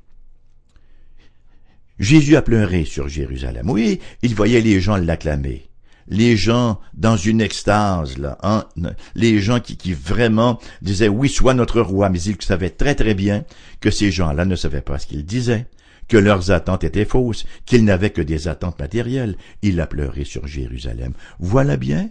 Jésus 1.99 2.37
a 2.37 2.43
pleuré 2.43 2.85
sur 2.85 3.09
Jérusalem. 3.09 3.71
Oui, 3.71 4.01
il 4.23 4.35
voyait 4.35 4.61
les 4.61 4.81
gens 4.81 4.97
l'acclamer. 4.97 5.69
Les 6.09 6.37
gens 6.37 6.81
dans 6.93 7.17
une 7.17 7.41
extase, 7.41 8.19
là, 8.19 8.37
hein, 8.43 8.67
les 9.15 9.41
gens 9.41 9.61
qui, 9.61 9.93
vraiment 9.95 10.59
disaient 10.83 11.09
oui, 11.09 11.31
sois 11.31 11.55
notre 11.55 11.81
roi, 11.81 12.11
mais 12.11 12.21
ils 12.21 12.37
savaient 12.41 12.71
très 12.71 12.95
très 12.95 13.15
bien 13.15 13.45
que 13.81 13.91
ces 13.91 14.11
gens-là 14.11 14.45
ne 14.45 14.57
savaient 14.57 14.83
pas 14.83 14.99
ce 14.99 15.07
qu'ils 15.07 15.25
disaient, 15.25 15.67
que 16.09 16.19
leurs 16.19 16.51
attentes 16.51 16.85
étaient 16.85 17.07
fausses, 17.07 17.47
qu'ils 17.65 17.85
n'avaient 17.85 18.11
que 18.11 18.21
des 18.21 18.49
attentes 18.49 18.79
matérielles. 18.79 19.37
Il 19.63 19.81
a 19.81 19.87
pleuré 19.87 20.25
sur 20.25 20.47
Jérusalem. 20.47 21.15
Voilà 21.39 21.79
bien 21.79 22.11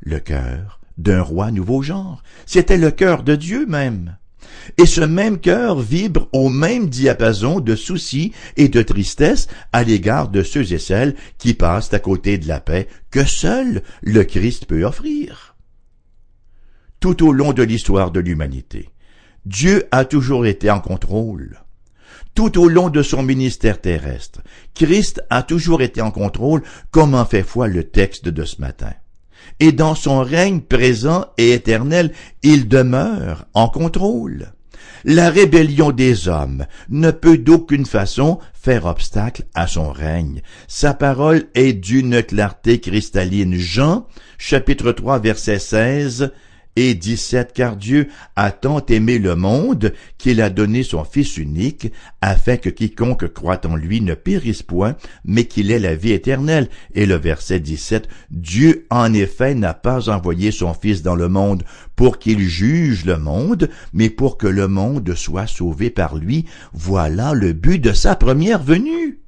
le 0.00 0.18
cœur 0.18 0.80
d'un 0.98 1.22
roi 1.22 1.50
nouveau 1.50 1.80
genre. 1.80 2.22
C'était 2.44 2.76
le 2.76 2.90
cœur 2.90 3.22
de 3.22 3.34
Dieu 3.34 3.64
même. 3.66 4.16
Et 4.78 4.86
ce 4.86 5.00
même 5.00 5.38
cœur 5.38 5.80
vibre 5.80 6.28
au 6.32 6.48
même 6.48 6.88
diapason 6.88 7.60
de 7.60 7.74
soucis 7.76 8.32
et 8.56 8.68
de 8.68 8.82
tristesse 8.82 9.48
à 9.72 9.82
l'égard 9.82 10.28
de 10.28 10.42
ceux 10.42 10.72
et 10.72 10.78
celles 10.78 11.14
qui 11.38 11.54
passent 11.54 11.92
à 11.92 11.98
côté 11.98 12.38
de 12.38 12.48
la 12.48 12.60
paix 12.60 12.88
que 13.10 13.24
seul 13.24 13.82
le 14.02 14.24
Christ 14.24 14.66
peut 14.66 14.84
offrir. 14.84 15.56
Tout 17.00 17.26
au 17.26 17.32
long 17.32 17.52
de 17.52 17.62
l'histoire 17.62 18.10
de 18.10 18.20
l'humanité, 18.20 18.90
Dieu 19.44 19.84
a 19.90 20.04
toujours 20.04 20.46
été 20.46 20.70
en 20.70 20.80
contrôle. 20.80 21.60
Tout 22.34 22.58
au 22.58 22.68
long 22.68 22.88
de 22.88 23.02
son 23.02 23.22
ministère 23.22 23.80
terrestre, 23.80 24.40
Christ 24.74 25.20
a 25.28 25.42
toujours 25.42 25.82
été 25.82 26.00
en 26.00 26.10
contrôle, 26.10 26.62
comme 26.90 27.14
en 27.14 27.24
fait 27.26 27.42
foi 27.42 27.68
le 27.68 27.84
texte 27.84 28.28
de 28.28 28.44
ce 28.44 28.60
matin 28.60 28.92
et 29.62 29.70
dans 29.70 29.94
son 29.94 30.24
règne 30.24 30.60
présent 30.60 31.26
et 31.38 31.52
éternel, 31.52 32.10
il 32.42 32.66
demeure 32.66 33.46
en 33.54 33.68
contrôle. 33.68 34.54
La 35.04 35.30
rébellion 35.30 35.92
des 35.92 36.26
hommes 36.26 36.66
ne 36.88 37.12
peut 37.12 37.38
d'aucune 37.38 37.86
façon 37.86 38.40
faire 38.52 38.86
obstacle 38.86 39.44
à 39.54 39.68
son 39.68 39.92
règne. 39.92 40.42
Sa 40.66 40.94
parole 40.94 41.44
est 41.54 41.74
d'une 41.74 42.24
clarté 42.24 42.80
cristalline. 42.80 43.54
Jean, 43.54 44.08
chapitre 44.36 44.90
3, 44.90 45.20
verset 45.20 45.60
16, 45.60 46.32
et 46.76 46.94
17, 46.94 47.52
car 47.52 47.76
Dieu 47.76 48.08
a 48.36 48.50
tant 48.50 48.84
aimé 48.86 49.18
le 49.18 49.36
monde 49.36 49.92
qu'il 50.16 50.40
a 50.40 50.50
donné 50.50 50.82
son 50.82 51.04
Fils 51.04 51.36
unique, 51.36 51.92
afin 52.20 52.56
que 52.56 52.70
quiconque 52.70 53.32
croit 53.32 53.66
en 53.66 53.76
lui 53.76 54.00
ne 54.00 54.14
périsse 54.14 54.62
point, 54.62 54.96
mais 55.24 55.44
qu'il 55.44 55.70
ait 55.70 55.78
la 55.78 55.94
vie 55.94 56.12
éternelle. 56.12 56.68
Et 56.94 57.06
le 57.06 57.16
verset 57.16 57.60
17, 57.60 58.08
Dieu 58.30 58.86
en 58.90 59.12
effet 59.12 59.54
n'a 59.54 59.74
pas 59.74 60.08
envoyé 60.08 60.50
son 60.50 60.72
Fils 60.72 61.02
dans 61.02 61.16
le 61.16 61.28
monde 61.28 61.62
pour 61.96 62.18
qu'il 62.18 62.40
juge 62.40 63.04
le 63.04 63.18
monde, 63.18 63.68
mais 63.92 64.08
pour 64.08 64.38
que 64.38 64.46
le 64.46 64.68
monde 64.68 65.14
soit 65.14 65.46
sauvé 65.46 65.90
par 65.90 66.16
lui. 66.16 66.46
Voilà 66.72 67.34
le 67.34 67.52
but 67.52 67.78
de 67.78 67.92
sa 67.92 68.16
première 68.16 68.62
venue. 68.62 69.20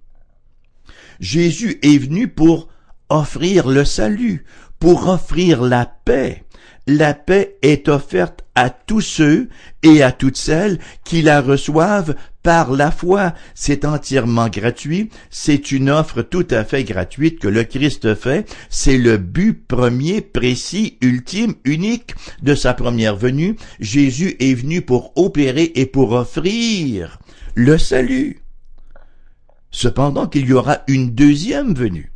Jésus 1.20 1.78
est 1.82 1.98
venu 1.98 2.28
pour 2.28 2.68
offrir 3.08 3.68
le 3.68 3.84
salut, 3.84 4.44
pour 4.78 5.08
offrir 5.08 5.62
la 5.62 5.86
paix. 5.86 6.44
La 6.86 7.14
paix 7.14 7.56
est 7.62 7.88
offerte 7.88 8.44
à 8.54 8.68
tous 8.68 9.00
ceux 9.00 9.48
et 9.82 10.02
à 10.02 10.12
toutes 10.12 10.36
celles 10.36 10.78
qui 11.02 11.22
la 11.22 11.40
reçoivent 11.40 12.14
par 12.42 12.72
la 12.72 12.90
foi. 12.90 13.32
C'est 13.54 13.86
entièrement 13.86 14.48
gratuit. 14.48 15.08
C'est 15.30 15.72
une 15.72 15.88
offre 15.88 16.20
tout 16.20 16.46
à 16.50 16.62
fait 16.62 16.84
gratuite 16.84 17.38
que 17.38 17.48
le 17.48 17.64
Christ 17.64 18.14
fait. 18.14 18.54
C'est 18.68 18.98
le 18.98 19.16
but 19.16 19.54
premier, 19.66 20.20
précis, 20.20 20.98
ultime, 21.00 21.54
unique 21.64 22.14
de 22.42 22.54
sa 22.54 22.74
première 22.74 23.16
venue. 23.16 23.56
Jésus 23.80 24.36
est 24.38 24.54
venu 24.54 24.82
pour 24.82 25.12
opérer 25.16 25.72
et 25.74 25.86
pour 25.86 26.12
offrir 26.12 27.18
le 27.54 27.78
salut. 27.78 28.40
Cependant 29.70 30.26
qu'il 30.26 30.46
y 30.46 30.52
aura 30.52 30.82
une 30.86 31.14
deuxième 31.14 31.74
venue. 31.74 32.13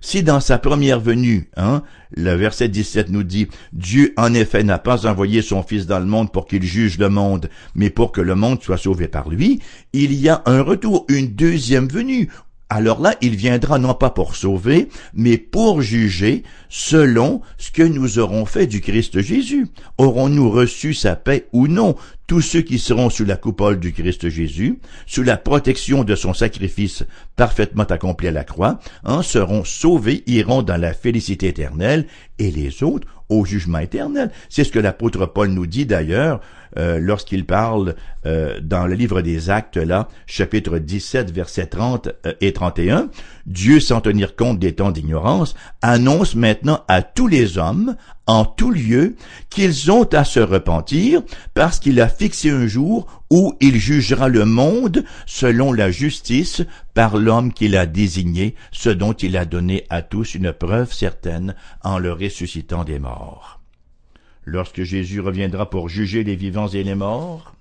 Si 0.00 0.22
dans 0.22 0.40
sa 0.40 0.58
première 0.58 1.00
venue, 1.00 1.48
hein, 1.56 1.82
le 2.10 2.34
verset 2.34 2.68
17 2.68 3.10
nous 3.10 3.24
dit, 3.24 3.48
Dieu 3.72 4.14
en 4.16 4.32
effet 4.34 4.62
n'a 4.62 4.78
pas 4.78 5.06
envoyé 5.06 5.42
son 5.42 5.62
Fils 5.62 5.86
dans 5.86 5.98
le 5.98 6.06
monde 6.06 6.32
pour 6.32 6.46
qu'il 6.46 6.62
juge 6.62 6.98
le 6.98 7.08
monde, 7.08 7.50
mais 7.74 7.90
pour 7.90 8.12
que 8.12 8.20
le 8.20 8.34
monde 8.34 8.62
soit 8.62 8.76
sauvé 8.76 9.08
par 9.08 9.28
lui, 9.28 9.60
il 9.92 10.12
y 10.14 10.28
a 10.28 10.42
un 10.46 10.62
retour, 10.62 11.04
une 11.08 11.28
deuxième 11.28 11.88
venue, 11.88 12.28
alors 12.70 13.00
là, 13.00 13.14
il 13.22 13.34
viendra 13.34 13.78
non 13.78 13.94
pas 13.94 14.10
pour 14.10 14.36
sauver, 14.36 14.88
mais 15.14 15.38
pour 15.38 15.80
juger 15.80 16.42
selon 16.68 17.40
ce 17.56 17.70
que 17.70 17.82
nous 17.82 18.18
aurons 18.18 18.44
fait 18.44 18.66
du 18.66 18.82
Christ 18.82 19.22
Jésus. 19.22 19.68
Aurons-nous 19.96 20.50
reçu 20.50 20.92
sa 20.92 21.16
paix 21.16 21.46
ou 21.52 21.66
non? 21.66 21.96
Tous 22.26 22.42
ceux 22.42 22.60
qui 22.60 22.78
seront 22.78 23.08
sous 23.08 23.24
la 23.24 23.36
coupole 23.36 23.80
du 23.80 23.94
Christ 23.94 24.28
Jésus, 24.28 24.80
sous 25.06 25.22
la 25.22 25.38
protection 25.38 26.04
de 26.04 26.14
son 26.14 26.34
sacrifice 26.34 27.04
parfaitement 27.36 27.84
accompli 27.84 28.28
à 28.28 28.32
la 28.32 28.44
croix, 28.44 28.80
hein, 29.02 29.22
seront 29.22 29.64
sauvés, 29.64 30.22
iront 30.26 30.62
dans 30.62 30.76
la 30.76 30.92
félicité 30.92 31.48
éternelle, 31.48 32.06
et 32.38 32.50
les 32.50 32.82
autres 32.82 33.08
au 33.30 33.46
jugement 33.46 33.78
éternel. 33.78 34.30
C'est 34.50 34.64
ce 34.64 34.72
que 34.72 34.78
l'apôtre 34.78 35.24
Paul 35.24 35.48
nous 35.48 35.66
dit 35.66 35.86
d'ailleurs 35.86 36.40
euh, 36.76 36.98
lorsqu'il 37.00 37.46
parle 37.46 37.94
euh, 38.26 38.60
dans 38.60 38.86
le 38.86 38.94
livre 38.94 39.22
des 39.22 39.50
Actes, 39.50 39.76
là, 39.76 40.08
chapitre 40.26 40.78
17, 40.78 41.32
versets 41.32 41.66
30 41.66 42.08
euh, 42.26 42.32
et 42.40 42.52
31. 42.52 43.08
Dieu, 43.46 43.80
sans 43.80 44.00
tenir 44.00 44.36
compte 44.36 44.58
des 44.58 44.74
temps 44.74 44.90
d'ignorance, 44.90 45.54
annonce 45.82 46.34
maintenant 46.34 46.84
à 46.88 47.02
tous 47.02 47.26
les 47.26 47.58
hommes, 47.58 47.96
en 48.26 48.44
tout 48.44 48.70
lieu, 48.70 49.16
qu'ils 49.48 49.90
ont 49.90 50.04
à 50.12 50.24
se 50.24 50.40
repentir, 50.40 51.22
parce 51.54 51.78
qu'il 51.78 52.00
a 52.00 52.08
fixé 52.08 52.50
un 52.50 52.66
jour 52.66 53.06
où 53.30 53.54
il 53.60 53.76
jugera 53.76 54.28
le 54.28 54.44
monde 54.44 55.04
selon 55.26 55.72
la 55.72 55.90
justice 55.90 56.62
par 56.94 57.16
l'homme 57.16 57.52
qu'il 57.52 57.76
a 57.76 57.86
désigné, 57.86 58.54
ce 58.72 58.90
dont 58.90 59.14
il 59.14 59.36
a 59.36 59.44
donné 59.44 59.84
à 59.88 60.02
tous 60.02 60.34
une 60.34 60.52
preuve 60.52 60.92
certaine 60.92 61.54
en 61.82 61.98
le 61.98 62.12
ressuscitant 62.12 62.84
des 62.84 62.98
morts. 62.98 63.57
Lorsque 64.50 64.82
Jésus 64.82 65.20
reviendra 65.20 65.68
pour 65.68 65.90
juger 65.90 66.24
les 66.24 66.34
vivants 66.34 66.68
et 66.68 66.82
les 66.82 66.94
morts, 66.94 67.54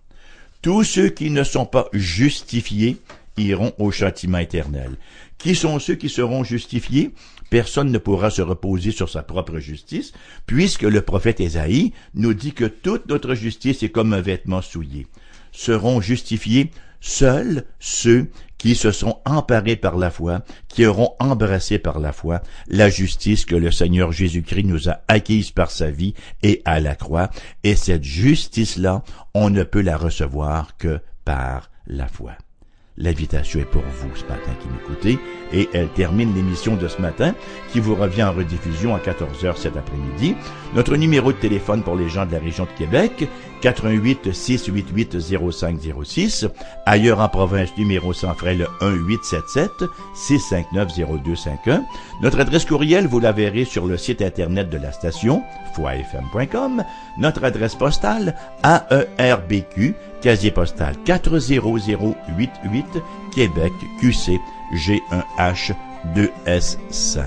tous 0.62 0.86
ceux 0.86 1.10
qui 1.10 1.30
ne 1.32 1.44
sont 1.44 1.66
pas 1.66 1.90
justifiés 1.92 2.96
iront 3.36 3.74
au 3.78 3.92
châtiment 3.92 4.38
éternel. 4.38 4.96
Qui 5.38 5.54
sont 5.54 5.80
ceux 5.80 5.96
qui 5.96 6.08
seront 6.08 6.46
justifiés? 6.46 7.12
Personne 7.50 7.92
ne 7.92 7.98
pourra 7.98 8.30
se 8.30 8.42
reposer 8.42 8.92
sur 8.92 9.10
sa 9.10 9.22
propre 9.22 9.60
justice, 9.60 10.14
puisque 10.46 10.84
le 10.84 11.02
prophète 11.02 11.42
Ésaïe 11.42 11.92
nous 12.14 12.34
dit 12.34 12.54
que 12.54 12.64
toute 12.64 13.10
notre 13.10 13.36
justice 13.36 13.84
est 13.84 13.90
comme 13.90 14.14
un 14.14 14.22
vêtement 14.22 14.62
souillé 14.62 15.08
seront 15.52 16.00
justifiés 16.00 16.72
seuls 17.02 17.66
ceux 17.80 18.30
qui 18.58 18.76
se 18.76 18.92
sont 18.92 19.20
emparés 19.26 19.76
par 19.76 19.98
la 19.98 20.12
foi, 20.12 20.42
qui 20.68 20.86
auront 20.86 21.16
embrassé 21.20 21.80
par 21.80 22.00
la 22.00 22.12
foi 22.12 22.42
la 22.68 22.90
justice 22.90 23.46
que 23.46 23.56
le 23.56 23.72
Seigneur 23.72 24.12
Jésus-Christ 24.12 24.64
nous 24.64 24.90
a 24.90 25.02
acquise 25.08 25.52
par 25.52 25.72
sa 25.72 25.92
vie 25.92 26.14
et 26.44 26.62
à 26.66 26.80
la 26.80 26.96
croix. 26.96 27.30
Et 27.64 27.76
cette 27.76 28.04
justice-là, 28.04 29.04
on 29.34 29.50
ne 29.50 29.64
peut 29.64 29.82
la 29.82 29.98
recevoir 29.98 30.78
que 30.78 31.00
par 31.26 31.70
la 31.88 32.08
foi. 32.08 32.34
L'invitation 33.00 33.60
est 33.60 33.66
pour 33.66 33.84
vous 33.84 34.16
ce 34.16 34.24
matin 34.24 34.52
qui 34.60 34.68
m'écoutez 34.70 35.20
et 35.54 35.70
elle 35.74 35.88
termine 35.90 36.34
l'émission 36.34 36.76
de 36.76 36.88
ce 36.88 37.00
matin 37.00 37.36
qui 37.72 37.80
vous 37.80 37.94
revient 37.94 38.24
en 38.24 38.34
rediffusion 38.34 38.96
à 38.96 39.00
14h 39.00 39.56
cet 39.56 39.78
après-midi. 39.78 40.36
Notre 40.76 40.96
numéro 40.96 41.32
de 41.32 41.38
téléphone 41.38 41.84
pour 41.84 41.96
les 41.96 42.10
gens 42.10 42.26
de 42.26 42.32
la 42.32 42.40
région 42.40 42.66
de 42.66 42.76
Québec, 42.78 43.30
88 43.62 44.34
688 44.34 45.18
0506. 45.20 46.48
Ailleurs 46.88 47.20
en 47.20 47.30
province, 47.30 47.70
numéro 47.78 48.14
sans 48.14 48.34
frais 48.34 48.56
le 48.56 48.66
1877 48.82 49.90
659 50.16 50.88
0251. 51.24 51.86
Notre 52.24 52.40
adresse 52.40 52.66
courriel, 52.66 53.06
vous 53.06 53.20
la 53.20 53.32
verrez 53.32 53.66
sur 53.66 53.86
le 53.86 53.98
site 53.98 54.24
internet 54.24 54.72
de 54.72 54.78
la 54.78 54.92
station, 54.92 55.44
foifm.com. 55.76 56.84
Notre 57.20 57.44
adresse 57.44 57.76
postale, 57.76 58.36
AERBQ 58.64 59.94
casier 60.22 60.52
postal 60.52 60.96
40088, 61.06 62.90
Québec, 63.34 63.74
QC, 64.02 64.40
G1H 64.74 65.74
2S5. 66.16 67.24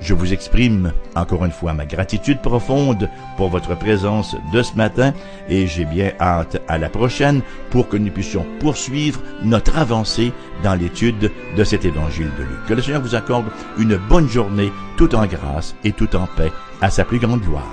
Je 0.00 0.12
vous 0.12 0.32
exprime 0.32 0.92
encore 1.14 1.44
une 1.44 1.50
fois 1.50 1.72
ma 1.72 1.86
gratitude 1.86 2.40
profonde 2.42 3.08
pour 3.36 3.48
votre 3.48 3.74
présence 3.76 4.36
de 4.52 4.62
ce 4.62 4.74
matin 4.74 5.14
et 5.48 5.66
j'ai 5.66 5.86
bien 5.86 6.12
hâte 6.20 6.60
à 6.68 6.76
la 6.76 6.90
prochaine 6.90 7.40
pour 7.70 7.88
que 7.88 7.96
nous 7.96 8.10
puissions 8.10 8.44
poursuivre 8.60 9.22
notre 9.42 9.78
avancée 9.78 10.32
dans 10.62 10.74
l'étude 10.74 11.30
de 11.56 11.64
cet 11.64 11.84
évangile 11.84 12.30
de 12.38 12.42
Luc. 12.42 12.66
Que 12.68 12.74
le 12.74 12.82
Seigneur 12.82 13.02
vous 13.02 13.14
accorde 13.14 13.46
une 13.78 13.96
bonne 13.96 14.28
journée 14.28 14.70
tout 14.98 15.14
en 15.14 15.26
grâce 15.26 15.74
et 15.82 15.92
tout 15.92 16.14
en 16.14 16.26
paix 16.36 16.52
à 16.82 16.90
sa 16.90 17.04
plus 17.04 17.18
grande 17.18 17.40
gloire. 17.40 17.66